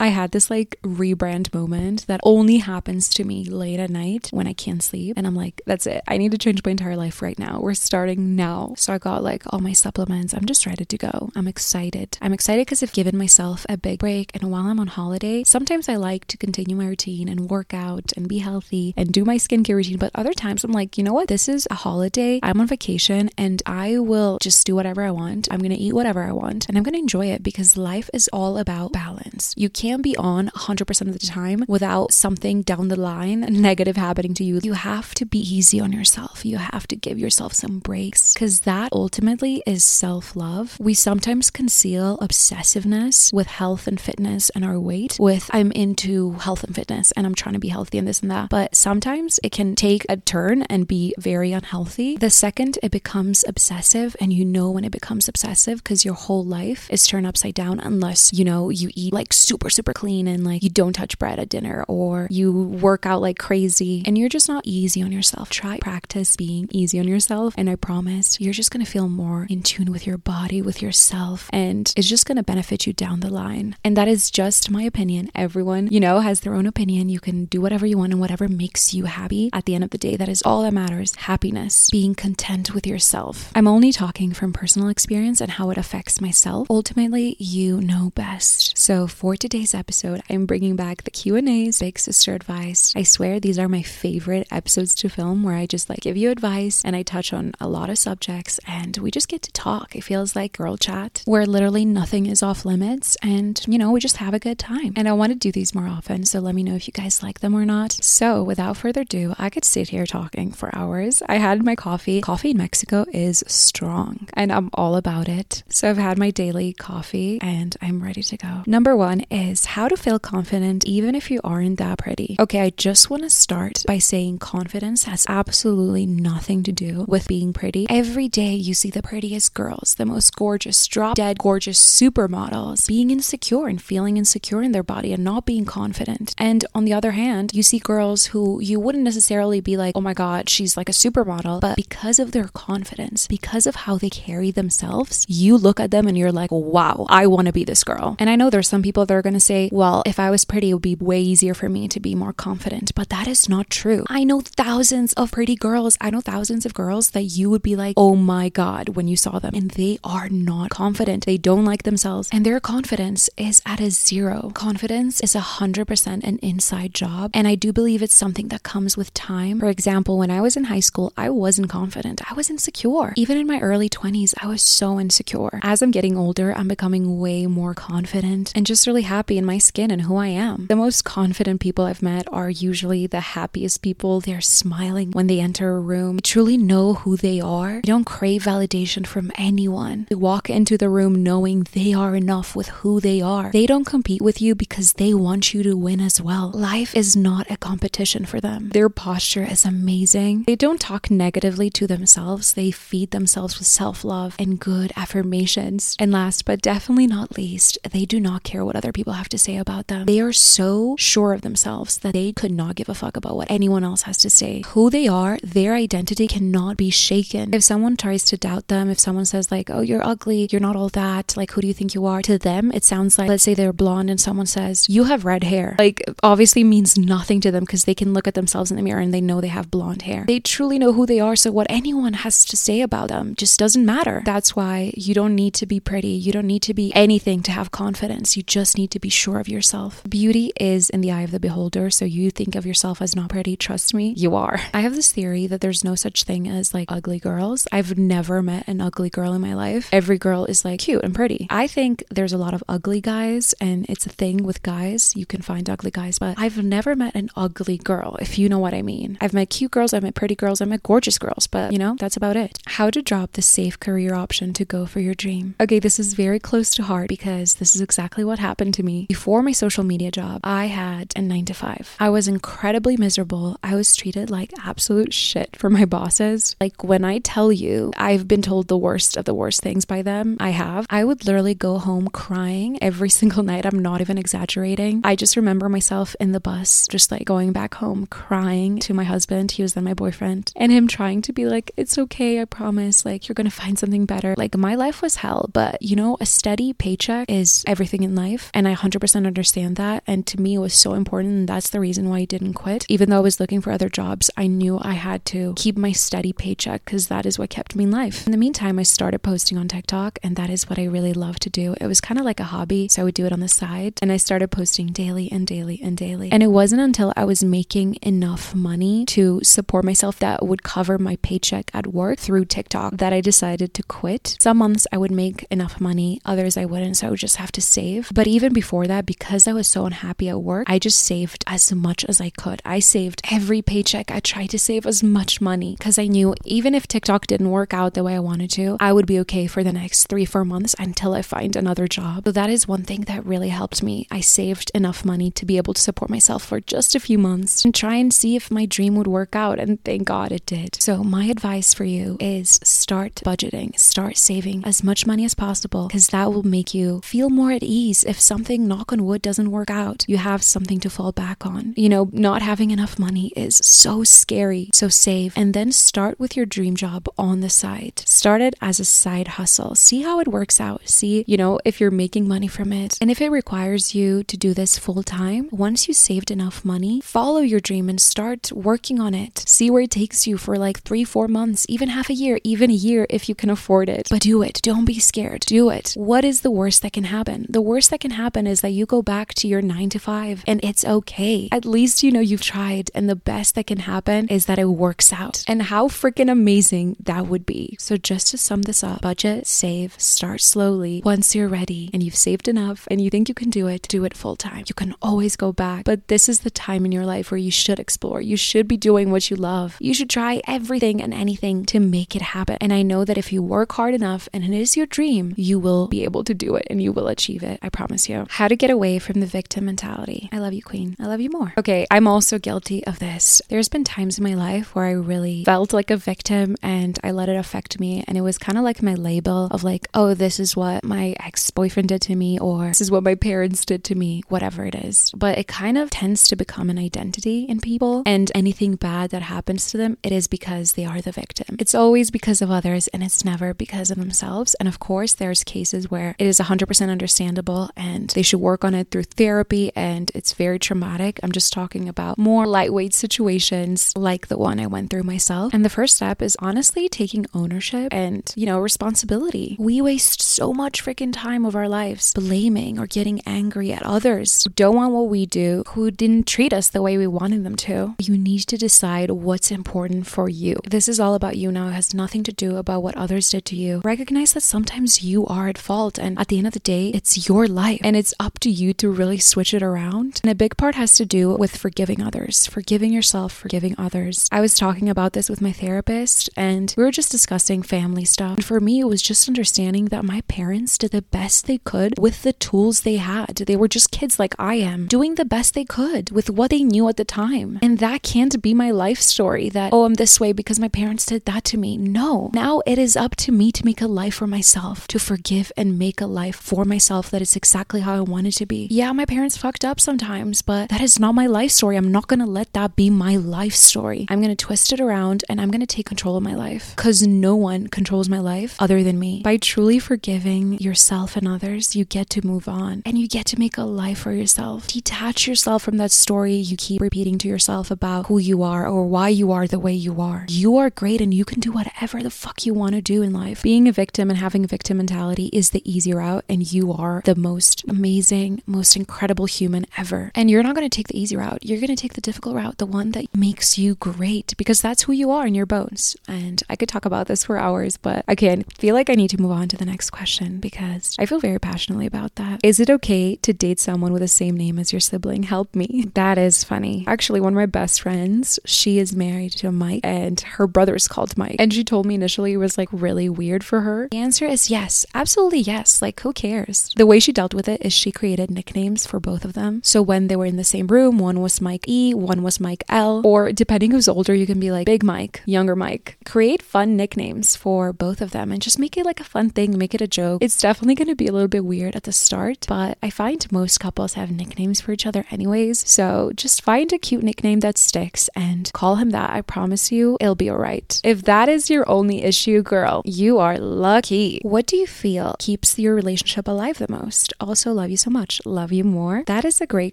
I 0.00 0.08
had 0.08 0.30
this 0.30 0.50
like 0.50 0.78
rebrand 0.82 1.52
moment 1.52 2.06
that 2.06 2.20
only 2.22 2.58
happens 2.58 3.08
to 3.10 3.24
me 3.24 3.44
late 3.44 3.80
at 3.80 3.90
night 3.90 4.28
when 4.30 4.46
I 4.46 4.52
can't 4.52 4.82
sleep. 4.82 5.14
And 5.16 5.26
I'm 5.26 5.34
like, 5.34 5.62
that's 5.66 5.86
it. 5.86 6.02
I 6.06 6.16
need 6.16 6.32
to 6.32 6.38
change 6.38 6.64
my 6.64 6.70
entire 6.70 6.96
life 6.96 7.22
right 7.22 7.38
now. 7.38 7.60
We're 7.60 7.74
starting 7.74 8.36
now. 8.36 8.74
So 8.76 8.92
I 8.92 8.98
got 8.98 9.22
like 9.22 9.42
all 9.52 9.60
my 9.60 9.72
supplements. 9.72 10.34
I'm 10.34 10.46
just 10.46 10.66
ready 10.66 10.84
to 10.84 10.98
go. 10.98 11.30
I'm 11.34 11.48
excited. 11.48 12.18
I'm 12.20 12.32
excited 12.32 12.66
because 12.66 12.82
I've 12.82 12.92
given 12.92 13.16
myself 13.16 13.66
a 13.68 13.76
big 13.76 14.00
break. 14.00 14.30
And 14.34 14.50
while 14.50 14.66
I'm 14.66 14.80
on 14.80 14.88
holiday, 14.88 15.44
sometimes 15.44 15.88
I 15.88 15.96
like 15.96 16.26
to 16.28 16.36
continue 16.36 16.76
my 16.76 16.86
routine 16.86 17.28
and 17.28 17.50
work 17.50 17.74
out 17.74 18.12
and 18.16 18.28
be 18.28 18.38
healthy 18.38 18.94
and 18.96 19.12
do 19.12 19.24
my 19.24 19.36
skincare 19.36 19.76
routine. 19.76 19.98
But 19.98 20.12
other 20.14 20.32
times 20.32 20.64
I'm 20.64 20.72
like, 20.72 20.98
you 20.98 21.04
know 21.04 21.14
what? 21.14 21.28
This 21.28 21.48
is 21.48 21.66
a 21.70 21.74
holiday. 21.74 22.40
I'm 22.42 22.60
on 22.60 22.66
vacation 22.66 23.30
and 23.36 23.62
I 23.66 23.98
will 23.98 24.38
just 24.40 24.66
do 24.66 24.74
whatever 24.74 25.02
I 25.02 25.10
want. 25.10 25.48
I'm 25.50 25.60
going 25.60 25.70
to 25.70 25.76
eat 25.76 25.94
whatever 25.94 26.22
I 26.22 26.32
want 26.32 26.68
and 26.68 26.76
I'm 26.76 26.84
going 26.84 26.94
to 26.94 27.00
enjoy 27.00 27.26
it 27.26 27.42
because 27.42 27.76
life 27.76 28.10
is 28.12 28.28
all 28.32 28.58
about 28.58 28.92
balance. 28.92 29.39
You 29.56 29.68
can't 29.68 30.02
be 30.02 30.16
on 30.16 30.48
100% 30.48 31.00
of 31.02 31.12
the 31.12 31.26
time 31.26 31.64
without 31.68 32.12
something 32.12 32.62
down 32.62 32.88
the 32.88 33.00
line 33.00 33.40
negative 33.40 33.96
happening 33.96 34.34
to 34.34 34.44
you. 34.44 34.60
You 34.62 34.74
have 34.74 35.14
to 35.16 35.26
be 35.26 35.38
easy 35.38 35.80
on 35.80 35.92
yourself. 35.92 36.44
You 36.44 36.58
have 36.58 36.86
to 36.88 36.96
give 36.96 37.18
yourself 37.18 37.52
some 37.54 37.78
breaks 37.78 38.34
because 38.34 38.60
that 38.60 38.92
ultimately 38.92 39.62
is 39.66 39.84
self 39.84 40.36
love. 40.36 40.76
We 40.80 40.94
sometimes 40.94 41.50
conceal 41.50 42.18
obsessiveness 42.18 43.32
with 43.32 43.46
health 43.46 43.86
and 43.86 44.00
fitness 44.00 44.50
and 44.50 44.64
our 44.64 44.78
weight 44.78 45.16
with 45.18 45.50
I'm 45.52 45.72
into 45.72 46.32
health 46.32 46.64
and 46.64 46.74
fitness 46.74 47.12
and 47.12 47.26
I'm 47.26 47.34
trying 47.34 47.54
to 47.54 47.60
be 47.60 47.68
healthy 47.68 47.98
and 47.98 48.06
this 48.06 48.20
and 48.20 48.30
that. 48.30 48.50
But 48.50 48.74
sometimes 48.74 49.40
it 49.42 49.52
can 49.52 49.74
take 49.74 50.04
a 50.08 50.16
turn 50.16 50.62
and 50.64 50.86
be 50.86 51.14
very 51.18 51.52
unhealthy. 51.52 52.16
The 52.16 52.30
second 52.30 52.78
it 52.82 52.90
becomes 52.90 53.44
obsessive, 53.46 54.16
and 54.20 54.32
you 54.32 54.44
know 54.44 54.70
when 54.70 54.84
it 54.84 54.92
becomes 54.92 55.28
obsessive 55.28 55.82
because 55.82 56.04
your 56.04 56.14
whole 56.14 56.44
life 56.44 56.88
is 56.90 57.06
turned 57.06 57.26
upside 57.26 57.54
down 57.54 57.80
unless 57.80 58.32
you 58.32 58.44
know 58.44 58.70
you 58.70 58.90
eat 58.94 59.12
like 59.12 59.29
super, 59.32 59.70
super 59.70 59.92
clean 59.92 60.26
and 60.26 60.44
like 60.44 60.62
you 60.62 60.70
don't 60.70 60.92
touch 60.92 61.18
bread 61.18 61.38
at 61.38 61.48
dinner 61.48 61.84
or 61.88 62.28
you 62.30 62.52
work 62.52 63.06
out 63.06 63.20
like 63.20 63.38
crazy 63.38 64.02
and 64.06 64.16
you're 64.16 64.28
just 64.28 64.48
not 64.48 64.62
easy 64.66 65.02
on 65.02 65.12
yourself. 65.12 65.50
Try 65.50 65.78
practice 65.78 66.36
being 66.36 66.68
easy 66.70 66.98
on 66.98 67.08
yourself, 67.08 67.54
and 67.56 67.68
I 67.68 67.76
promise 67.76 68.40
you're 68.40 68.52
just 68.52 68.70
gonna 68.70 68.86
feel 68.86 69.08
more 69.08 69.46
in 69.48 69.62
tune 69.62 69.92
with 69.92 70.06
your 70.06 70.18
body, 70.18 70.62
with 70.62 70.82
yourself, 70.82 71.48
and 71.52 71.92
it's 71.96 72.08
just 72.08 72.26
gonna 72.26 72.42
benefit 72.42 72.86
you 72.86 72.92
down 72.92 73.20
the 73.20 73.30
line. 73.30 73.76
And 73.84 73.96
that 73.96 74.08
is 74.08 74.30
just 74.30 74.70
my 74.70 74.82
opinion. 74.82 75.30
Everyone, 75.34 75.88
you 75.88 76.00
know, 76.00 76.20
has 76.20 76.40
their 76.40 76.54
own 76.54 76.66
opinion. 76.66 77.08
You 77.08 77.20
can 77.20 77.46
do 77.46 77.60
whatever 77.60 77.86
you 77.86 77.98
want 77.98 78.12
and 78.12 78.20
whatever 78.20 78.48
makes 78.48 78.94
you 78.94 79.04
happy. 79.04 79.50
At 79.52 79.64
the 79.64 79.74
end 79.74 79.84
of 79.84 79.90
the 79.90 79.98
day, 79.98 80.16
that 80.16 80.28
is 80.28 80.42
all 80.42 80.62
that 80.62 80.72
matters 80.72 81.14
happiness, 81.14 81.90
being 81.90 82.14
content 82.14 82.74
with 82.74 82.86
yourself. 82.86 83.50
I'm 83.54 83.68
only 83.68 83.92
talking 83.92 84.32
from 84.32 84.52
personal 84.52 84.88
experience 84.88 85.40
and 85.40 85.52
how 85.52 85.70
it 85.70 85.78
affects 85.78 86.20
myself. 86.20 86.68
Ultimately, 86.70 87.36
you 87.38 87.80
know 87.80 88.12
best. 88.14 88.76
So 88.76 89.06
for 89.20 89.36
today's 89.36 89.74
episode, 89.74 90.22
I'm 90.30 90.46
bringing 90.46 90.76
back 90.76 91.04
the 91.04 91.10
Q&As, 91.10 91.80
big 91.80 91.98
sister 91.98 92.34
advice. 92.34 92.94
I 92.96 93.02
swear 93.02 93.38
these 93.38 93.58
are 93.58 93.68
my 93.68 93.82
favorite 93.82 94.48
episodes 94.50 94.94
to 94.94 95.10
film 95.10 95.42
where 95.42 95.56
I 95.56 95.66
just 95.66 95.90
like 95.90 96.00
give 96.00 96.16
you 96.16 96.30
advice 96.30 96.82
and 96.86 96.96
I 96.96 97.02
touch 97.02 97.34
on 97.34 97.52
a 97.60 97.68
lot 97.68 97.90
of 97.90 97.98
subjects 97.98 98.58
and 98.66 98.96
we 98.96 99.10
just 99.10 99.28
get 99.28 99.42
to 99.42 99.52
talk. 99.52 99.94
It 99.94 100.04
feels 100.04 100.34
like 100.34 100.56
girl 100.56 100.78
chat 100.78 101.22
where 101.26 101.44
literally 101.44 101.84
nothing 101.84 102.24
is 102.24 102.42
off 102.42 102.64
limits 102.64 103.18
and, 103.22 103.62
you 103.68 103.76
know, 103.76 103.90
we 103.92 104.00
just 104.00 104.16
have 104.16 104.32
a 104.32 104.38
good 104.38 104.58
time. 104.58 104.94
And 104.96 105.06
I 105.06 105.12
want 105.12 105.32
to 105.32 105.38
do 105.38 105.52
these 105.52 105.74
more 105.74 105.86
often, 105.86 106.24
so 106.24 106.40
let 106.40 106.54
me 106.54 106.62
know 106.62 106.74
if 106.74 106.88
you 106.88 106.92
guys 106.92 107.22
like 107.22 107.40
them 107.40 107.54
or 107.54 107.66
not. 107.66 107.92
So, 108.02 108.42
without 108.42 108.78
further 108.78 109.02
ado, 109.02 109.34
I 109.38 109.50
could 109.50 109.66
sit 109.66 109.90
here 109.90 110.06
talking 110.06 110.50
for 110.50 110.74
hours. 110.74 111.22
I 111.28 111.34
had 111.34 111.62
my 111.62 111.76
coffee. 111.76 112.22
Coffee 112.22 112.52
in 112.52 112.56
Mexico 112.56 113.04
is 113.12 113.44
strong 113.46 114.28
and 114.32 114.50
I'm 114.50 114.70
all 114.72 114.96
about 114.96 115.28
it. 115.28 115.62
So, 115.68 115.90
I've 115.90 115.98
had 115.98 116.16
my 116.16 116.30
daily 116.30 116.72
coffee 116.72 117.38
and 117.42 117.76
I'm 117.82 118.02
ready 118.02 118.22
to 118.22 118.36
go. 118.38 118.62
Number 118.66 118.96
one 119.10 119.20
is 119.28 119.64
how 119.74 119.88
to 119.88 119.96
feel 119.96 120.20
confident 120.20 120.84
even 120.86 121.16
if 121.16 121.30
you 121.32 121.40
aren't 121.42 121.78
that 121.78 121.98
pretty. 121.98 122.36
Okay, 122.38 122.60
I 122.60 122.70
just 122.70 123.10
want 123.10 123.24
to 123.24 123.30
start 123.30 123.82
by 123.86 123.98
saying 123.98 124.38
confidence 124.38 125.04
has 125.10 125.26
absolutely 125.28 126.06
nothing 126.06 126.62
to 126.62 126.72
do 126.72 127.04
with 127.08 127.26
being 127.26 127.52
pretty. 127.52 127.86
Every 127.90 128.28
day 128.28 128.54
you 128.54 128.72
see 128.72 128.90
the 128.90 129.02
prettiest 129.02 129.52
girls, 129.52 129.96
the 129.96 130.06
most 130.06 130.36
gorgeous, 130.36 130.78
drop 130.86 131.16
dead 131.16 131.38
gorgeous 131.38 131.80
supermodels 131.98 132.86
being 132.86 133.10
insecure 133.10 133.66
and 133.66 133.82
feeling 133.82 134.16
insecure 134.16 134.62
in 134.62 134.70
their 134.70 134.88
body 134.94 135.12
and 135.12 135.24
not 135.24 135.44
being 135.44 135.64
confident. 135.64 136.34
And 136.38 136.64
on 136.72 136.84
the 136.84 136.92
other 136.92 137.12
hand, 137.24 137.52
you 137.52 137.64
see 137.64 137.80
girls 137.80 138.26
who 138.26 138.60
you 138.60 138.78
wouldn't 138.78 139.08
necessarily 139.10 139.60
be 139.60 139.76
like, 139.76 139.96
oh 139.96 140.00
my 140.00 140.14
god, 140.14 140.48
she's 140.48 140.76
like 140.76 140.88
a 140.88 141.00
supermodel, 141.02 141.60
but 141.60 141.74
because 141.74 142.20
of 142.20 142.30
their 142.30 142.48
confidence, 142.68 143.26
because 143.26 143.66
of 143.66 143.74
how 143.74 143.98
they 143.98 144.10
carry 144.10 144.52
themselves, 144.52 145.26
you 145.28 145.56
look 145.56 145.80
at 145.80 145.90
them 145.90 146.06
and 146.06 146.16
you're 146.16 146.38
like, 146.40 146.52
wow, 146.52 147.06
I 147.08 147.26
want 147.26 147.46
to 147.46 147.52
be 147.52 147.64
this 147.64 147.82
girl. 147.82 148.14
And 148.20 148.30
I 148.30 148.36
know 148.36 148.50
there's 148.50 148.68
some 148.68 148.82
people 148.82 148.99
that 149.06 149.14
are 149.14 149.22
going 149.22 149.34
to 149.34 149.40
say, 149.40 149.68
well, 149.72 150.02
if 150.06 150.18
I 150.18 150.30
was 150.30 150.44
pretty, 150.44 150.70
it 150.70 150.74
would 150.74 150.82
be 150.82 150.96
way 150.96 151.20
easier 151.20 151.54
for 151.54 151.68
me 151.68 151.88
to 151.88 152.00
be 152.00 152.14
more 152.14 152.32
confident. 152.32 152.94
But 152.94 153.08
that 153.10 153.26
is 153.26 153.48
not 153.48 153.70
true. 153.70 154.04
I 154.08 154.24
know 154.24 154.40
thousands 154.40 155.12
of 155.14 155.32
pretty 155.32 155.56
girls. 155.56 155.96
I 156.00 156.10
know 156.10 156.20
thousands 156.20 156.66
of 156.66 156.74
girls 156.74 157.10
that 157.10 157.24
you 157.24 157.50
would 157.50 157.62
be 157.62 157.76
like, 157.76 157.94
oh 157.96 158.16
my 158.16 158.48
God, 158.48 158.90
when 158.90 159.08
you 159.08 159.16
saw 159.16 159.38
them. 159.38 159.54
And 159.54 159.70
they 159.72 159.98
are 160.04 160.28
not 160.28 160.70
confident. 160.70 161.26
They 161.26 161.38
don't 161.38 161.64
like 161.64 161.82
themselves. 161.84 162.28
And 162.32 162.44
their 162.44 162.60
confidence 162.60 163.30
is 163.36 163.62
at 163.66 163.80
a 163.80 163.90
zero. 163.90 164.50
Confidence 164.54 165.20
is 165.20 165.34
a 165.34 165.40
100% 165.40 166.24
an 166.24 166.38
inside 166.38 166.94
job. 166.94 167.30
And 167.34 167.46
I 167.46 167.54
do 167.54 167.72
believe 167.72 168.02
it's 168.02 168.14
something 168.14 168.48
that 168.48 168.62
comes 168.62 168.96
with 168.96 169.14
time. 169.14 169.60
For 169.60 169.68
example, 169.68 170.18
when 170.18 170.30
I 170.30 170.40
was 170.40 170.56
in 170.56 170.64
high 170.64 170.80
school, 170.80 171.12
I 171.16 171.30
wasn't 171.30 171.70
confident. 171.70 172.20
I 172.30 172.34
was 172.34 172.50
insecure. 172.50 173.12
Even 173.16 173.36
in 173.36 173.46
my 173.46 173.60
early 173.60 173.88
20s, 173.88 174.34
I 174.42 174.46
was 174.46 174.62
so 174.62 174.98
insecure. 175.00 175.60
As 175.62 175.82
I'm 175.82 175.90
getting 175.90 176.16
older, 176.16 176.52
I'm 176.52 176.68
becoming 176.68 177.18
way 177.18 177.46
more 177.46 177.74
confident 177.74 178.52
and 178.54 178.66
just 178.66 178.79
really 178.86 179.02
happy 179.02 179.38
in 179.38 179.44
my 179.44 179.58
skin 179.58 179.90
and 179.90 180.02
who 180.02 180.16
I 180.16 180.28
am. 180.28 180.66
The 180.68 180.76
most 180.76 181.04
confident 181.04 181.60
people 181.60 181.84
I've 181.84 182.02
met 182.02 182.26
are 182.32 182.50
usually 182.50 183.06
the 183.06 183.20
happiest 183.20 183.82
people. 183.82 184.20
They're 184.20 184.40
smiling 184.40 185.10
when 185.12 185.26
they 185.26 185.40
enter 185.40 185.76
a 185.76 185.80
room, 185.80 186.16
they 186.16 186.22
truly 186.22 186.56
know 186.56 186.94
who 186.94 187.16
they 187.16 187.40
are. 187.40 187.80
They 187.82 187.92
don't 187.92 188.04
crave 188.04 188.44
validation 188.44 189.06
from 189.06 189.32
anyone. 189.36 190.06
They 190.08 190.14
walk 190.14 190.50
into 190.50 190.76
the 190.78 190.88
room 190.88 191.22
knowing 191.22 191.66
they 191.72 191.92
are 191.92 192.14
enough 192.14 192.56
with 192.56 192.68
who 192.68 193.00
they 193.00 193.20
are. 193.20 193.50
They 193.50 193.66
don't 193.66 193.84
compete 193.84 194.22
with 194.22 194.40
you 194.40 194.54
because 194.54 194.94
they 194.94 195.14
want 195.14 195.54
you 195.54 195.62
to 195.62 195.74
win 195.74 196.00
as 196.00 196.20
well. 196.20 196.50
Life 196.52 196.94
is 196.94 197.16
not 197.16 197.50
a 197.50 197.56
competition 197.56 198.24
for 198.24 198.40
them. 198.40 198.70
Their 198.70 198.88
posture 198.88 199.44
is 199.44 199.64
amazing. 199.64 200.44
They 200.46 200.56
don't 200.56 200.80
talk 200.80 201.10
negatively 201.10 201.70
to 201.70 201.86
themselves, 201.86 202.54
they 202.54 202.70
feed 202.70 203.10
themselves 203.10 203.58
with 203.58 203.66
self 203.66 204.04
love 204.04 204.36
and 204.38 204.58
good 204.58 204.92
affirmations. 204.96 205.96
And 205.98 206.12
last 206.12 206.44
but 206.44 206.62
definitely 206.62 207.06
not 207.06 207.36
least, 207.36 207.78
they 207.90 208.04
do 208.04 208.20
not 208.20 208.42
care 208.42 208.64
what 208.64 208.69
other 208.76 208.92
people 208.92 209.14
have 209.14 209.28
to 209.30 209.38
say 209.38 209.56
about 209.56 209.88
them. 209.88 210.06
They 210.06 210.20
are 210.20 210.32
so 210.32 210.96
sure 210.98 211.32
of 211.32 211.42
themselves 211.42 211.98
that 211.98 212.12
they 212.12 212.32
could 212.32 212.52
not 212.52 212.74
give 212.74 212.88
a 212.88 212.94
fuck 212.94 213.16
about 213.16 213.36
what 213.36 213.50
anyone 213.50 213.84
else 213.84 214.02
has 214.02 214.18
to 214.18 214.30
say. 214.30 214.62
Who 214.68 214.90
they 214.90 215.08
are, 215.08 215.38
their 215.42 215.74
identity 215.74 216.26
cannot 216.26 216.76
be 216.76 216.90
shaken. 216.90 217.54
If 217.54 217.62
someone 217.62 217.96
tries 217.96 218.24
to 218.24 218.36
doubt 218.36 218.68
them, 218.68 218.90
if 218.90 218.98
someone 218.98 219.24
says, 219.24 219.50
like, 219.50 219.70
oh, 219.70 219.80
you're 219.80 220.04
ugly, 220.04 220.48
you're 220.50 220.60
not 220.60 220.76
all 220.76 220.88
that, 220.90 221.36
like, 221.36 221.52
who 221.52 221.60
do 221.60 221.66
you 221.66 221.74
think 221.74 221.94
you 221.94 222.06
are? 222.06 222.22
To 222.22 222.38
them, 222.38 222.70
it 222.72 222.84
sounds 222.84 223.18
like, 223.18 223.28
let's 223.28 223.42
say 223.42 223.54
they're 223.54 223.72
blonde 223.72 224.10
and 224.10 224.20
someone 224.20 224.46
says, 224.46 224.88
you 224.88 225.04
have 225.04 225.24
red 225.24 225.44
hair. 225.44 225.76
Like, 225.78 226.02
obviously 226.22 226.64
means 226.64 226.98
nothing 226.98 227.40
to 227.40 227.50
them 227.50 227.64
because 227.64 227.84
they 227.84 227.94
can 227.94 228.12
look 228.12 228.28
at 228.28 228.34
themselves 228.34 228.70
in 228.70 228.76
the 228.76 228.82
mirror 228.82 229.00
and 229.00 229.12
they 229.12 229.20
know 229.20 229.40
they 229.40 229.48
have 229.48 229.70
blonde 229.70 230.02
hair. 230.02 230.24
They 230.26 230.40
truly 230.40 230.78
know 230.78 230.92
who 230.92 231.06
they 231.06 231.20
are. 231.20 231.36
So, 231.36 231.50
what 231.50 231.66
anyone 231.70 232.14
has 232.14 232.44
to 232.44 232.56
say 232.56 232.80
about 232.80 233.08
them 233.08 233.34
just 233.36 233.58
doesn't 233.58 233.84
matter. 233.84 234.22
That's 234.24 234.54
why 234.54 234.92
you 234.96 235.14
don't 235.14 235.34
need 235.34 235.54
to 235.54 235.66
be 235.66 235.80
pretty. 235.80 236.08
You 236.08 236.32
don't 236.32 236.46
need 236.46 236.62
to 236.62 236.74
be 236.74 236.92
anything 236.94 237.42
to 237.42 237.52
have 237.52 237.70
confidence. 237.70 238.36
You 238.36 238.42
just 238.42 238.59
need 238.76 238.90
to 238.92 239.00
be 239.00 239.08
sure 239.08 239.38
of 239.38 239.48
yourself. 239.48 240.02
Beauty 240.08 240.52
is 240.60 240.90
in 240.90 241.00
the 241.00 241.10
eye 241.10 241.22
of 241.22 241.30
the 241.30 241.40
beholder. 241.40 241.90
So, 241.90 242.04
you 242.04 242.30
think 242.30 242.54
of 242.54 242.66
yourself 242.66 243.00
as 243.02 243.16
not 243.16 243.30
pretty. 243.30 243.56
Trust 243.56 243.94
me, 243.94 244.14
you 244.16 244.34
are. 244.34 244.60
I 244.74 244.80
have 244.80 244.94
this 244.94 245.12
theory 245.12 245.46
that 245.46 245.60
there's 245.60 245.84
no 245.84 245.94
such 245.94 246.24
thing 246.24 246.48
as 246.48 246.74
like 246.74 246.90
ugly 246.90 247.18
girls. 247.18 247.66
I've 247.72 247.96
never 247.98 248.42
met 248.42 248.66
an 248.68 248.80
ugly 248.80 249.10
girl 249.10 249.32
in 249.32 249.40
my 249.40 249.54
life. 249.54 249.88
Every 249.92 250.18
girl 250.18 250.44
is 250.44 250.64
like 250.64 250.80
cute 250.80 251.02
and 251.04 251.14
pretty. 251.14 251.46
I 251.50 251.66
think 251.66 252.04
there's 252.10 252.32
a 252.32 252.38
lot 252.38 252.54
of 252.54 252.62
ugly 252.68 253.00
guys, 253.00 253.54
and 253.60 253.86
it's 253.88 254.06
a 254.06 254.10
thing 254.10 254.44
with 254.44 254.62
guys. 254.62 255.14
You 255.16 255.26
can 255.26 255.42
find 255.42 255.68
ugly 255.68 255.90
guys, 255.90 256.18
but 256.18 256.38
I've 256.38 256.62
never 256.62 256.94
met 256.94 257.14
an 257.14 257.30
ugly 257.36 257.78
girl, 257.78 258.16
if 258.20 258.38
you 258.38 258.48
know 258.48 258.58
what 258.58 258.74
I 258.74 258.82
mean. 258.82 259.18
I've 259.20 259.34
met 259.34 259.50
cute 259.50 259.70
girls, 259.70 259.92
I've 259.92 260.02
met 260.02 260.14
pretty 260.14 260.34
girls, 260.34 260.60
I've 260.60 260.68
met 260.68 260.82
gorgeous 260.82 261.18
girls, 261.18 261.46
but 261.46 261.72
you 261.72 261.78
know, 261.78 261.96
that's 261.98 262.16
about 262.16 262.36
it. 262.36 262.58
How 262.66 262.90
to 262.90 263.02
drop 263.02 263.32
the 263.32 263.42
safe 263.42 263.78
career 263.80 264.14
option 264.14 264.52
to 264.54 264.64
go 264.64 264.86
for 264.86 265.00
your 265.00 265.14
dream. 265.14 265.54
Okay, 265.60 265.78
this 265.78 265.98
is 265.98 266.14
very 266.14 266.38
close 266.38 266.74
to 266.74 266.82
heart 266.82 267.08
because 267.08 267.56
this 267.56 267.74
is 267.74 267.80
exactly 267.80 268.24
what 268.24 268.38
happened 268.38 268.49
to 268.58 268.82
me. 268.82 269.06
Before 269.08 269.42
my 269.42 269.52
social 269.52 269.84
media 269.84 270.10
job, 270.10 270.40
I 270.44 270.66
had 270.66 271.12
a 271.16 271.22
nine 271.22 271.44
to 271.46 271.54
five. 271.54 271.96
I 271.98 272.10
was 272.10 272.28
incredibly 272.28 272.96
miserable. 272.96 273.58
I 273.62 273.74
was 273.74 273.94
treated 273.96 274.30
like 274.30 274.52
absolute 274.64 275.14
shit 275.14 275.56
for 275.56 275.70
my 275.70 275.84
bosses. 275.84 276.56
Like, 276.60 276.82
when 276.84 277.04
I 277.04 277.18
tell 277.18 277.52
you, 277.52 277.92
I've 277.96 278.26
been 278.26 278.42
told 278.42 278.68
the 278.68 278.76
worst 278.78 279.16
of 279.16 279.24
the 279.24 279.34
worst 279.34 279.62
things 279.62 279.84
by 279.84 280.02
them, 280.02 280.36
I 280.40 280.50
have. 280.50 280.86
I 280.90 281.04
would 281.04 281.26
literally 281.26 281.54
go 281.54 281.78
home 281.78 282.08
crying 282.08 282.82
every 282.82 283.10
single 283.20 283.42
night. 283.42 283.66
I'm 283.66 283.78
not 283.78 284.00
even 284.00 284.18
exaggerating. 284.18 285.02
I 285.04 285.16
just 285.16 285.36
remember 285.36 285.68
myself 285.68 286.16
in 286.20 286.32
the 286.32 286.40
bus, 286.40 286.86
just 286.88 287.10
like 287.10 287.24
going 287.24 287.52
back 287.52 287.74
home, 287.74 288.06
crying 288.06 288.78
to 288.80 288.94
my 288.94 289.04
husband. 289.04 289.52
He 289.52 289.62
was 289.62 289.74
then 289.74 289.84
my 289.84 289.94
boyfriend, 289.94 290.52
and 290.56 290.72
him 290.72 290.88
trying 290.88 291.22
to 291.22 291.32
be 291.32 291.46
like, 291.46 291.70
It's 291.76 291.98
okay, 291.98 292.40
I 292.40 292.44
promise. 292.44 293.04
Like, 293.04 293.28
you're 293.28 293.34
gonna 293.34 293.50
find 293.50 293.78
something 293.78 294.06
better. 294.06 294.34
Like, 294.36 294.56
my 294.56 294.74
life 294.74 295.02
was 295.02 295.16
hell, 295.16 295.48
but 295.52 295.80
you 295.82 295.96
know, 295.96 296.16
a 296.20 296.26
steady 296.26 296.72
paycheck 296.72 297.30
is 297.30 297.64
everything 297.66 298.02
in 298.02 298.14
life. 298.14 298.39
And 298.54 298.66
I 298.66 298.74
100% 298.74 299.26
understand 299.26 299.76
that. 299.76 300.02
And 300.06 300.26
to 300.26 300.40
me, 300.40 300.54
it 300.54 300.58
was 300.58 300.74
so 300.74 300.94
important. 300.94 301.32
And 301.34 301.48
that's 301.48 301.70
the 301.70 301.80
reason 301.80 302.08
why 302.08 302.18
I 302.18 302.24
didn't 302.24 302.54
quit. 302.54 302.86
Even 302.88 303.10
though 303.10 303.18
I 303.18 303.20
was 303.20 303.40
looking 303.40 303.60
for 303.60 303.72
other 303.72 303.88
jobs, 303.88 304.30
I 304.36 304.46
knew 304.46 304.78
I 304.80 304.92
had 304.92 305.24
to 305.26 305.54
keep 305.56 305.76
my 305.76 305.92
steady 305.92 306.32
paycheck 306.32 306.84
because 306.84 307.08
that 307.08 307.26
is 307.26 307.38
what 307.38 307.50
kept 307.50 307.76
me 307.76 307.84
in 307.84 307.90
life. 307.90 308.26
In 308.26 308.32
the 308.32 308.38
meantime, 308.38 308.78
I 308.78 308.82
started 308.82 309.20
posting 309.20 309.58
on 309.58 309.68
TikTok, 309.68 310.18
and 310.22 310.36
that 310.36 310.50
is 310.50 310.68
what 310.68 310.78
I 310.78 310.84
really 310.84 311.12
love 311.12 311.38
to 311.40 311.50
do. 311.50 311.74
It 311.80 311.86
was 311.86 312.00
kind 312.00 312.18
of 312.18 312.24
like 312.24 312.40
a 312.40 312.44
hobby, 312.44 312.88
so 312.88 313.02
I 313.02 313.04
would 313.04 313.14
do 313.14 313.26
it 313.26 313.32
on 313.32 313.40
the 313.40 313.48
side. 313.48 313.98
And 314.02 314.12
I 314.12 314.16
started 314.16 314.50
posting 314.50 314.88
daily 314.88 315.30
and 315.30 315.46
daily 315.46 315.80
and 315.82 315.96
daily. 315.96 316.30
And 316.32 316.42
it 316.42 316.48
wasn't 316.48 316.82
until 316.82 317.12
I 317.16 317.24
was 317.24 317.42
making 317.44 317.98
enough 318.02 318.54
money 318.54 319.04
to 319.06 319.40
support 319.42 319.84
myself 319.84 320.18
that 320.18 320.46
would 320.46 320.62
cover 320.62 320.98
my 320.98 321.16
paycheck 321.22 321.70
at 321.74 321.86
work 321.88 322.18
through 322.18 322.44
TikTok 322.46 322.96
that 322.98 323.12
I 323.12 323.20
decided 323.20 323.74
to 323.74 323.82
quit. 323.82 324.36
Some 324.40 324.58
months 324.58 324.86
I 324.92 324.98
would 324.98 325.10
make 325.10 325.46
enough 325.50 325.80
money, 325.80 326.20
others 326.24 326.56
I 326.56 326.64
wouldn't, 326.64 326.96
so 326.96 327.06
I 327.06 327.10
would 327.10 327.18
just 327.18 327.36
have 327.36 327.52
to 327.52 327.60
save. 327.60 328.10
But 328.14 328.26
even 328.30 328.52
before 328.52 328.86
that, 328.86 329.06
because 329.06 329.46
I 329.48 329.52
was 329.52 329.68
so 329.68 329.86
unhappy 329.86 330.28
at 330.28 330.40
work, 330.42 330.68
I 330.68 330.78
just 330.78 330.98
saved 330.98 331.44
as 331.46 331.72
much 331.72 332.04
as 332.04 332.20
I 332.20 332.30
could. 332.30 332.62
I 332.64 332.78
saved 332.78 333.20
every 333.30 333.62
paycheck. 333.62 334.10
I 334.10 334.20
tried 334.20 334.50
to 334.50 334.58
save 334.58 334.86
as 334.86 335.02
much 335.02 335.40
money 335.40 335.74
because 335.78 335.98
I 335.98 336.06
knew 336.06 336.34
even 336.44 336.74
if 336.74 336.86
TikTok 336.86 337.26
didn't 337.26 337.50
work 337.50 337.74
out 337.74 337.94
the 337.94 338.04
way 338.04 338.14
I 338.14 338.20
wanted 338.20 338.50
to, 338.52 338.76
I 338.80 338.92
would 338.92 339.06
be 339.06 339.18
okay 339.20 339.46
for 339.46 339.64
the 339.64 339.72
next 339.72 340.06
three, 340.06 340.24
four 340.24 340.44
months 340.44 340.74
until 340.78 341.14
I 341.14 341.22
find 341.22 341.56
another 341.56 341.88
job. 341.88 342.24
So 342.24 342.32
that 342.32 342.50
is 342.50 342.68
one 342.68 342.84
thing 342.84 343.02
that 343.02 343.26
really 343.26 343.48
helped 343.48 343.82
me. 343.82 344.06
I 344.10 344.20
saved 344.20 344.70
enough 344.74 345.04
money 345.04 345.30
to 345.32 345.46
be 345.46 345.56
able 345.56 345.74
to 345.74 345.80
support 345.80 346.10
myself 346.10 346.44
for 346.44 346.60
just 346.60 346.94
a 346.94 347.00
few 347.00 347.18
months 347.18 347.64
and 347.64 347.74
try 347.74 347.96
and 347.96 348.12
see 348.12 348.36
if 348.36 348.50
my 348.50 348.66
dream 348.66 348.94
would 348.96 349.06
work 349.06 349.34
out. 349.34 349.58
And 349.58 349.82
thank 349.84 350.04
God 350.04 350.32
it 350.32 350.46
did. 350.46 350.76
So, 350.80 351.02
my 351.02 351.24
advice 351.24 351.74
for 351.74 351.84
you 351.84 352.16
is 352.20 352.60
start 352.62 353.16
budgeting, 353.24 353.78
start 353.78 354.16
saving 354.16 354.64
as 354.64 354.84
much 354.84 355.06
money 355.06 355.24
as 355.24 355.34
possible 355.34 355.88
because 355.88 356.08
that 356.08 356.32
will 356.32 356.42
make 356.42 356.74
you 356.74 357.00
feel 357.02 357.30
more 357.30 357.52
at 357.52 357.62
ease 357.62 358.04
if 358.04 358.19
something, 358.20 358.66
knock 358.66 358.92
on 358.92 359.04
wood, 359.04 359.22
doesn't 359.22 359.50
work 359.50 359.70
out. 359.70 360.04
You 360.08 360.18
have 360.18 360.42
something 360.42 360.80
to 360.80 360.90
fall 360.90 361.12
back 361.12 361.46
on. 361.46 361.74
You 361.76 361.88
know, 361.88 362.10
not 362.12 362.42
having 362.42 362.70
enough 362.70 362.98
money 362.98 363.32
is 363.36 363.56
so 363.56 364.04
scary. 364.04 364.70
So, 364.72 364.88
save 364.88 365.32
and 365.36 365.54
then 365.54 365.72
start 365.72 366.18
with 366.18 366.36
your 366.36 366.46
dream 366.46 366.76
job 366.76 367.08
on 367.18 367.40
the 367.40 367.50
side. 367.50 368.02
Start 368.06 368.40
it 368.40 368.54
as 368.60 368.80
a 368.80 368.84
side 368.84 369.28
hustle. 369.28 369.74
See 369.74 370.02
how 370.02 370.20
it 370.20 370.28
works 370.28 370.60
out. 370.60 370.88
See, 370.88 371.24
you 371.26 371.36
know, 371.36 371.58
if 371.64 371.80
you're 371.80 371.90
making 371.90 372.28
money 372.28 372.48
from 372.48 372.72
it. 372.72 372.98
And 373.00 373.10
if 373.10 373.20
it 373.20 373.30
requires 373.30 373.94
you 373.94 374.22
to 374.24 374.36
do 374.36 374.54
this 374.54 374.78
full 374.78 375.02
time, 375.02 375.48
once 375.50 375.88
you 375.88 375.94
saved 375.94 376.30
enough 376.30 376.64
money, 376.64 377.00
follow 377.00 377.40
your 377.40 377.60
dream 377.60 377.88
and 377.88 378.00
start 378.00 378.52
working 378.52 379.00
on 379.00 379.14
it. 379.14 379.44
See 379.46 379.70
where 379.70 379.82
it 379.82 379.90
takes 379.90 380.26
you 380.26 380.36
for 380.36 380.56
like 380.56 380.82
three, 380.82 381.04
four 381.04 381.28
months, 381.28 381.66
even 381.68 381.88
half 381.88 382.10
a 382.10 382.14
year, 382.14 382.38
even 382.44 382.70
a 382.70 382.74
year 382.74 383.06
if 383.10 383.28
you 383.28 383.34
can 383.34 383.50
afford 383.50 383.88
it. 383.88 384.08
But 384.10 384.20
do 384.20 384.42
it. 384.42 384.60
Don't 384.62 384.84
be 384.84 384.98
scared. 384.98 385.40
Do 385.46 385.70
it. 385.70 385.94
What 385.96 386.24
is 386.24 386.40
the 386.40 386.50
worst 386.50 386.82
that 386.82 386.92
can 386.92 387.04
happen? 387.04 387.46
The 387.48 387.62
worst 387.62 387.90
that 387.90 388.00
can 388.00 388.09
can 388.10 388.16
happen 388.16 388.46
is 388.46 388.60
that 388.60 388.70
you 388.70 388.86
go 388.86 389.02
back 389.02 389.34
to 389.34 389.46
your 389.46 389.62
nine 389.62 389.88
to 389.90 389.98
five 389.98 390.42
and 390.46 390.58
it's 390.64 390.84
okay. 390.84 391.48
At 391.52 391.64
least 391.64 392.02
you 392.02 392.10
know 392.10 392.20
you've 392.20 392.42
tried. 392.42 392.90
And 392.92 393.08
the 393.08 393.14
best 393.14 393.54
that 393.54 393.68
can 393.68 393.80
happen 393.80 394.26
is 394.28 394.46
that 394.46 394.58
it 394.58 394.64
works 394.64 395.12
out. 395.12 395.44
And 395.46 395.62
how 395.62 395.86
freaking 395.86 396.30
amazing 396.30 396.96
that 396.98 397.26
would 397.28 397.46
be. 397.46 397.76
So, 397.78 397.96
just 397.96 398.28
to 398.28 398.38
sum 398.38 398.62
this 398.62 398.82
up 398.82 399.02
budget, 399.02 399.46
save, 399.46 399.94
start 400.00 400.40
slowly. 400.40 401.02
Once 401.04 401.34
you're 401.34 401.48
ready 401.48 401.90
and 401.92 402.02
you've 402.02 402.16
saved 402.16 402.48
enough 402.48 402.88
and 402.90 403.00
you 403.00 403.10
think 403.10 403.28
you 403.28 403.34
can 403.34 403.50
do 403.50 403.68
it, 403.68 403.86
do 403.88 404.04
it 404.04 404.16
full 404.16 404.36
time. 404.36 404.64
You 404.66 404.74
can 404.74 404.94
always 405.00 405.36
go 405.36 405.52
back. 405.52 405.84
But 405.84 406.08
this 406.08 406.28
is 406.28 406.40
the 406.40 406.50
time 406.50 406.84
in 406.84 406.92
your 406.92 407.06
life 407.06 407.30
where 407.30 407.38
you 407.38 407.52
should 407.52 407.78
explore. 407.78 408.20
You 408.20 408.36
should 408.36 408.66
be 408.66 408.76
doing 408.76 409.12
what 409.12 409.30
you 409.30 409.36
love. 409.36 409.76
You 409.78 409.94
should 409.94 410.10
try 410.10 410.42
everything 410.48 411.00
and 411.00 411.14
anything 411.14 411.64
to 411.66 411.78
make 411.78 412.16
it 412.16 412.22
happen. 412.22 412.56
And 412.60 412.72
I 412.72 412.82
know 412.82 413.04
that 413.04 413.18
if 413.18 413.32
you 413.32 413.40
work 413.42 413.72
hard 413.72 413.94
enough 413.94 414.28
and 414.32 414.42
it 414.42 414.52
is 414.52 414.76
your 414.76 414.86
dream, 414.86 415.32
you 415.36 415.60
will 415.60 415.86
be 415.86 416.02
able 416.02 416.24
to 416.24 416.34
do 416.34 416.56
it 416.56 416.66
and 416.68 416.82
you 416.82 416.92
will 416.92 417.06
achieve 417.06 417.44
it. 417.44 417.58
I 417.62 417.68
promise 417.90 418.08
you. 418.08 418.24
How 418.30 418.46
to 418.46 418.54
get 418.54 418.70
away 418.70 419.00
from 419.00 419.18
the 419.18 419.26
victim 419.26 419.64
mentality. 419.64 420.28
I 420.30 420.38
love 420.38 420.52
you, 420.52 420.62
Queen. 420.62 420.94
I 421.00 421.06
love 421.06 421.20
you 421.20 421.28
more. 421.28 421.52
Okay, 421.58 421.88
I'm 421.90 422.06
also 422.06 422.38
guilty 422.38 422.86
of 422.86 423.00
this. 423.00 423.42
There's 423.48 423.68
been 423.68 423.82
times 423.82 424.16
in 424.16 424.22
my 424.22 424.34
life 424.34 424.76
where 424.76 424.84
I 424.84 424.92
really 424.92 425.42
felt 425.44 425.72
like 425.72 425.90
a 425.90 425.96
victim 425.96 426.56
and 426.62 426.98
I 427.02 427.10
let 427.10 427.28
it 427.28 427.36
affect 427.36 427.80
me. 427.80 428.04
And 428.06 428.16
it 428.16 428.20
was 428.20 428.38
kind 428.38 428.56
of 428.56 428.62
like 428.62 428.80
my 428.80 428.94
label 428.94 429.48
of 429.50 429.64
like, 429.64 429.88
oh, 429.92 430.14
this 430.14 430.38
is 430.38 430.54
what 430.54 430.84
my 430.84 431.16
ex 431.18 431.50
boyfriend 431.50 431.88
did 431.88 432.00
to 432.02 432.14
me, 432.14 432.38
or 432.38 432.68
this 432.68 432.80
is 432.80 432.92
what 432.92 433.02
my 433.02 433.16
parents 433.16 433.64
did 433.64 433.82
to 433.84 433.96
me, 433.96 434.22
whatever 434.28 434.64
it 434.64 434.76
is. 434.76 435.10
But 435.16 435.36
it 435.36 435.48
kind 435.48 435.76
of 435.76 435.90
tends 435.90 436.28
to 436.28 436.36
become 436.36 436.70
an 436.70 436.78
identity 436.78 437.44
in 437.48 437.60
people. 437.60 438.04
And 438.06 438.30
anything 438.36 438.76
bad 438.76 439.10
that 439.10 439.22
happens 439.22 439.68
to 439.72 439.76
them, 439.76 439.98
it 440.04 440.12
is 440.12 440.28
because 440.28 440.74
they 440.74 440.84
are 440.84 441.00
the 441.00 441.10
victim. 441.10 441.56
It's 441.58 441.74
always 441.74 442.12
because 442.12 442.40
of 442.40 442.52
others 442.52 442.86
and 442.88 443.02
it's 443.02 443.24
never 443.24 443.52
because 443.52 443.90
of 443.90 443.98
themselves. 443.98 444.54
And 444.60 444.68
of 444.68 444.78
course, 444.78 445.14
there's 445.14 445.42
cases 445.42 445.90
where 445.90 446.14
it 446.20 446.26
is 446.26 446.38
100% 446.38 446.88
understandable 446.88 447.70
and 447.80 448.10
they 448.10 448.22
should 448.22 448.40
work 448.40 448.62
on 448.62 448.74
it 448.74 448.90
through 448.90 449.04
therapy 449.04 449.72
and 449.74 450.10
it's 450.14 450.34
very 450.34 450.58
traumatic. 450.58 451.18
I'm 451.22 451.32
just 451.32 451.52
talking 451.52 451.88
about 451.88 452.18
more 452.18 452.46
lightweight 452.46 452.92
situations 452.92 453.92
like 453.96 454.26
the 454.26 454.36
one 454.36 454.60
I 454.60 454.66
went 454.66 454.90
through 454.90 455.04
myself. 455.04 455.54
And 455.54 455.64
the 455.64 455.70
first 455.70 455.96
step 455.96 456.20
is 456.20 456.36
honestly 456.40 456.88
taking 456.90 457.24
ownership 457.32 457.88
and, 457.92 458.30
you 458.36 458.44
know, 458.44 458.58
responsibility. 458.58 459.56
We 459.58 459.80
waste 459.80 460.20
so 460.20 460.52
much 460.52 460.84
freaking 460.84 461.12
time 461.12 461.46
of 461.46 461.56
our 461.56 461.68
lives 461.68 462.12
blaming 462.12 462.78
or 462.78 462.86
getting 462.86 463.22
angry 463.24 463.72
at 463.72 463.82
others 463.82 464.44
who 464.44 464.50
don't 464.50 464.76
want 464.76 464.92
what 464.92 465.08
we 465.08 465.24
do, 465.24 465.64
who 465.68 465.90
didn't 465.90 466.26
treat 466.26 466.52
us 466.52 466.68
the 466.68 466.82
way 466.82 466.98
we 466.98 467.06
wanted 467.06 467.44
them 467.44 467.56
to. 467.56 467.94
You 467.98 468.18
need 468.18 468.40
to 468.40 468.58
decide 468.58 469.10
what's 469.10 469.50
important 469.50 470.06
for 470.06 470.28
you. 470.28 470.56
This 470.68 470.86
is 470.86 471.00
all 471.00 471.14
about 471.14 471.38
you 471.38 471.50
now. 471.50 471.68
It 471.68 471.72
has 471.72 471.94
nothing 471.94 472.24
to 472.24 472.32
do 472.32 472.56
about 472.56 472.82
what 472.82 472.96
others 472.96 473.30
did 473.30 473.46
to 473.46 473.56
you. 473.56 473.80
Recognize 473.84 474.34
that 474.34 474.42
sometimes 474.42 475.02
you 475.02 475.26
are 475.26 475.48
at 475.48 475.56
fault 475.56 475.98
and 475.98 476.18
at 476.18 476.28
the 476.28 476.36
end 476.36 476.46
of 476.46 476.52
the 476.52 476.60
day, 476.60 476.88
it's 476.88 477.26
your 477.26 477.48
life 477.48 477.69
and 477.82 477.96
it's 477.96 478.14
up 478.18 478.38
to 478.40 478.50
you 478.50 478.72
to 478.74 478.90
really 478.90 479.18
switch 479.18 479.54
it 479.54 479.62
around. 479.62 480.20
And 480.22 480.30
a 480.30 480.34
big 480.34 480.56
part 480.56 480.74
has 480.74 480.94
to 480.96 481.06
do 481.06 481.34
with 481.34 481.56
forgiving 481.56 482.02
others, 482.02 482.46
forgiving 482.46 482.92
yourself, 482.92 483.32
forgiving 483.32 483.74
others. 483.78 484.28
I 484.32 484.40
was 484.40 484.54
talking 484.54 484.88
about 484.88 485.12
this 485.12 485.28
with 485.28 485.40
my 485.40 485.52
therapist 485.52 486.30
and 486.36 486.74
we 486.76 486.84
were 486.84 486.90
just 486.90 487.10
discussing 487.10 487.62
family 487.62 488.04
stuff. 488.04 488.36
And 488.38 488.44
for 488.44 488.60
me, 488.60 488.80
it 488.80 488.84
was 488.84 489.02
just 489.02 489.28
understanding 489.28 489.86
that 489.86 490.04
my 490.04 490.22
parents 490.22 490.78
did 490.78 490.90
the 490.90 491.02
best 491.02 491.46
they 491.46 491.58
could 491.58 491.98
with 491.98 492.22
the 492.22 492.32
tools 492.32 492.80
they 492.80 492.96
had. 492.96 493.36
They 493.36 493.56
were 493.56 493.68
just 493.68 493.90
kids 493.90 494.18
like 494.18 494.34
I 494.38 494.54
am, 494.54 494.86
doing 494.86 495.14
the 495.14 495.24
best 495.24 495.54
they 495.54 495.64
could 495.64 496.10
with 496.10 496.30
what 496.30 496.50
they 496.50 496.62
knew 496.62 496.88
at 496.88 496.96
the 496.96 497.04
time. 497.04 497.58
And 497.62 497.78
that 497.78 498.02
can't 498.02 498.40
be 498.42 498.54
my 498.54 498.70
life 498.70 499.00
story 499.00 499.48
that, 499.50 499.72
oh, 499.72 499.84
I'm 499.84 499.94
this 499.94 500.18
way 500.20 500.32
because 500.32 500.58
my 500.58 500.68
parents 500.68 501.06
did 501.06 501.24
that 501.26 501.44
to 501.44 501.56
me. 501.56 501.76
No. 501.76 502.30
Now 502.32 502.62
it 502.66 502.78
is 502.78 502.96
up 502.96 503.16
to 503.16 503.32
me 503.32 503.52
to 503.52 503.64
make 503.64 503.80
a 503.80 503.86
life 503.86 504.14
for 504.14 504.26
myself, 504.26 504.86
to 504.88 504.98
forgive 504.98 505.52
and 505.56 505.78
make 505.78 506.00
a 506.00 506.06
life 506.06 506.36
for 506.36 506.64
myself 506.64 507.10
that 507.10 507.22
is 507.22 507.36
exactly 507.60 507.82
how 507.82 507.94
I 507.94 508.00
want 508.00 508.26
it 508.26 508.32
to 508.36 508.46
be. 508.46 508.68
Yeah, 508.70 508.90
my 508.92 509.04
parents 509.04 509.36
fucked 509.36 509.66
up 509.66 509.80
sometimes, 509.80 510.40
but 510.40 510.70
that 510.70 510.80
is 510.80 510.98
not 510.98 511.14
my 511.14 511.26
life 511.26 511.50
story. 511.50 511.76
I'm 511.76 511.92
not 511.92 512.06
gonna 512.06 512.24
let 512.24 512.54
that 512.54 512.74
be 512.74 512.88
my 512.88 513.16
life 513.16 513.54
story. 513.54 514.06
I'm 514.08 514.22
gonna 514.22 514.34
twist 514.34 514.72
it 514.72 514.80
around 514.80 515.24
and 515.28 515.38
I'm 515.38 515.50
gonna 515.50 515.66
take 515.66 515.84
control 515.84 516.16
of 516.16 516.22
my 516.22 516.34
life 516.34 516.72
because 516.74 517.06
no 517.06 517.36
one 517.36 517.66
controls 517.66 518.08
my 518.08 518.18
life 518.18 518.56
other 518.58 518.82
than 518.82 518.98
me. 518.98 519.20
By 519.22 519.36
truly 519.36 519.78
forgiving 519.78 520.58
yourself 520.58 521.18
and 521.18 521.28
others, 521.28 521.76
you 521.76 521.84
get 521.84 522.08
to 522.10 522.26
move 522.26 522.48
on 522.48 522.82
and 522.86 522.96
you 522.96 523.06
get 523.06 523.26
to 523.26 523.38
make 523.38 523.58
a 523.58 523.64
life 523.64 523.98
for 523.98 524.12
yourself. 524.12 524.66
Detach 524.68 525.28
yourself 525.28 525.62
from 525.62 525.76
that 525.76 525.90
story 525.90 526.36
you 526.36 526.56
keep 526.56 526.80
repeating 526.80 527.18
to 527.18 527.28
yourself 527.28 527.70
about 527.70 528.06
who 528.06 528.16
you 528.16 528.42
are 528.42 528.66
or 528.66 528.86
why 528.86 529.10
you 529.10 529.32
are 529.32 529.46
the 529.46 529.58
way 529.58 529.74
you 529.74 530.00
are. 530.00 530.24
You 530.30 530.56
are 530.56 530.70
great 530.70 531.02
and 531.02 531.12
you 531.12 531.26
can 531.26 531.40
do 531.40 531.52
whatever 531.52 532.02
the 532.02 532.08
fuck 532.08 532.46
you 532.46 532.54
want 532.54 532.74
to 532.74 532.80
do 532.80 533.02
in 533.02 533.12
life. 533.12 533.42
Being 533.42 533.68
a 533.68 533.72
victim 533.72 534.08
and 534.08 534.18
having 534.18 534.44
a 534.44 534.48
victim 534.48 534.78
mentality 534.78 535.28
is 535.34 535.50
the 535.50 535.62
easy 535.70 535.92
route, 535.92 536.24
and 536.26 536.50
you 536.50 536.72
are 536.72 537.02
the 537.04 537.14
most 537.14 537.49
amazing, 537.68 538.42
most 538.46 538.76
incredible 538.76 539.26
human 539.26 539.66
ever. 539.76 540.10
And 540.14 540.30
you're 540.30 540.42
not 540.42 540.54
going 540.54 540.68
to 540.68 540.76
take 540.76 540.88
the 540.88 540.98
easy 540.98 541.16
route. 541.16 541.44
You're 541.44 541.60
going 541.60 541.74
to 541.74 541.76
take 541.76 541.94
the 541.94 542.00
difficult 542.00 542.36
route, 542.36 542.58
the 542.58 542.66
one 542.66 542.92
that 542.92 543.14
makes 543.14 543.58
you 543.58 543.74
great, 543.76 544.34
because 544.36 544.60
that's 544.60 544.82
who 544.82 544.92
you 544.92 545.10
are 545.10 545.26
in 545.26 545.34
your 545.34 545.46
bones. 545.46 545.96
And 546.08 546.42
I 546.48 546.56
could 546.56 546.68
talk 546.68 546.84
about 546.84 547.06
this 547.06 547.24
for 547.24 547.36
hours, 547.36 547.76
but 547.76 548.04
I 548.08 548.14
can 548.14 548.44
feel 548.44 548.74
like 548.74 548.90
I 548.90 548.94
need 548.94 549.10
to 549.10 549.20
move 549.20 549.32
on 549.32 549.48
to 549.48 549.56
the 549.56 549.64
next 549.64 549.90
question 549.90 550.38
because 550.38 550.96
I 550.98 551.06
feel 551.06 551.20
very 551.20 551.38
passionately 551.38 551.86
about 551.86 552.14
that. 552.16 552.40
Is 552.42 552.60
it 552.60 552.70
okay 552.70 553.16
to 553.16 553.32
date 553.32 553.60
someone 553.60 553.92
with 553.92 554.02
the 554.02 554.08
same 554.08 554.36
name 554.36 554.58
as 554.58 554.72
your 554.72 554.80
sibling? 554.80 555.24
Help 555.24 555.54
me. 555.54 555.90
That 555.94 556.18
is 556.18 556.44
funny. 556.44 556.84
Actually, 556.86 557.20
one 557.20 557.32
of 557.32 557.36
my 557.36 557.46
best 557.46 557.82
friends, 557.82 558.38
she 558.44 558.78
is 558.78 558.94
married 558.94 559.32
to 559.32 559.52
Mike, 559.52 559.80
and 559.84 560.20
her 560.20 560.46
brother 560.46 560.74
is 560.74 560.88
called 560.88 561.16
Mike. 561.16 561.36
And 561.38 561.52
she 561.52 561.64
told 561.64 561.86
me 561.86 561.94
initially 561.94 562.32
it 562.32 562.38
was 562.38 562.58
like 562.58 562.68
really 562.72 563.08
weird 563.08 563.44
for 563.44 563.62
her. 563.62 563.88
The 563.90 563.98
answer 563.98 564.26
is 564.26 564.50
yes, 564.50 564.86
absolutely 564.94 565.40
yes. 565.40 565.82
Like, 565.82 566.00
who 566.00 566.12
cares? 566.12 566.70
The 566.76 566.86
way 566.86 567.00
she 567.00 567.12
dealt 567.12 567.34
with 567.34 567.39
it 567.48 567.60
is 567.64 567.72
she 567.72 567.92
created 567.92 568.30
nicknames 568.30 568.86
for 568.86 569.00
both 569.00 569.24
of 569.24 569.32
them. 569.32 569.60
So 569.64 569.82
when 569.82 570.08
they 570.08 570.16
were 570.16 570.26
in 570.26 570.36
the 570.36 570.44
same 570.44 570.66
room, 570.66 570.98
one 570.98 571.20
was 571.20 571.40
Mike 571.40 571.66
E, 571.68 571.94
one 571.94 572.22
was 572.22 572.40
Mike 572.40 572.64
L, 572.68 573.02
or 573.04 573.32
depending 573.32 573.70
who's 573.70 573.88
older, 573.88 574.14
you 574.14 574.26
can 574.26 574.40
be 574.40 574.50
like 574.50 574.66
Big 574.66 574.82
Mike, 574.82 575.22
Younger 575.26 575.56
Mike. 575.56 575.96
Create 576.04 576.42
fun 576.42 576.76
nicknames 576.76 577.36
for 577.36 577.72
both 577.72 578.00
of 578.00 578.10
them 578.10 578.32
and 578.32 578.42
just 578.42 578.58
make 578.58 578.76
it 578.76 578.84
like 578.84 579.00
a 579.00 579.04
fun 579.04 579.30
thing, 579.30 579.56
make 579.56 579.74
it 579.74 579.80
a 579.80 579.88
joke. 579.88 580.22
It's 580.22 580.40
definitely 580.40 580.74
going 580.74 580.88
to 580.88 580.96
be 580.96 581.06
a 581.06 581.12
little 581.12 581.28
bit 581.28 581.44
weird 581.44 581.76
at 581.76 581.84
the 581.84 581.92
start, 581.92 582.46
but 582.48 582.78
I 582.82 582.90
find 582.90 583.30
most 583.32 583.58
couples 583.58 583.94
have 583.94 584.10
nicknames 584.10 584.60
for 584.60 584.72
each 584.72 584.86
other 584.86 585.04
anyways. 585.10 585.68
So 585.68 586.12
just 586.14 586.42
find 586.42 586.72
a 586.72 586.78
cute 586.78 587.02
nickname 587.02 587.40
that 587.40 587.58
sticks 587.58 588.08
and 588.14 588.52
call 588.52 588.76
him 588.76 588.90
that. 588.90 589.10
I 589.10 589.22
promise 589.22 589.72
you, 589.72 589.96
it'll 590.00 590.14
be 590.14 590.30
alright. 590.30 590.80
If 590.84 591.02
that 591.02 591.28
is 591.28 591.50
your 591.50 591.68
only 591.68 592.02
issue, 592.02 592.42
girl, 592.42 592.82
you 592.84 593.18
are 593.18 593.38
lucky. 593.38 594.20
What 594.22 594.46
do 594.46 594.56
you 594.56 594.66
feel 594.66 595.16
keeps 595.18 595.58
your 595.58 595.74
relationship 595.74 596.28
alive 596.28 596.58
the 596.58 596.70
most? 596.70 597.12
Also, 597.30 597.52
love 597.52 597.70
you 597.70 597.76
so 597.76 597.90
much. 597.90 598.20
Love 598.26 598.50
you 598.50 598.64
more. 598.64 599.04
That 599.06 599.24
is 599.24 599.40
a 599.40 599.46
great 599.46 599.72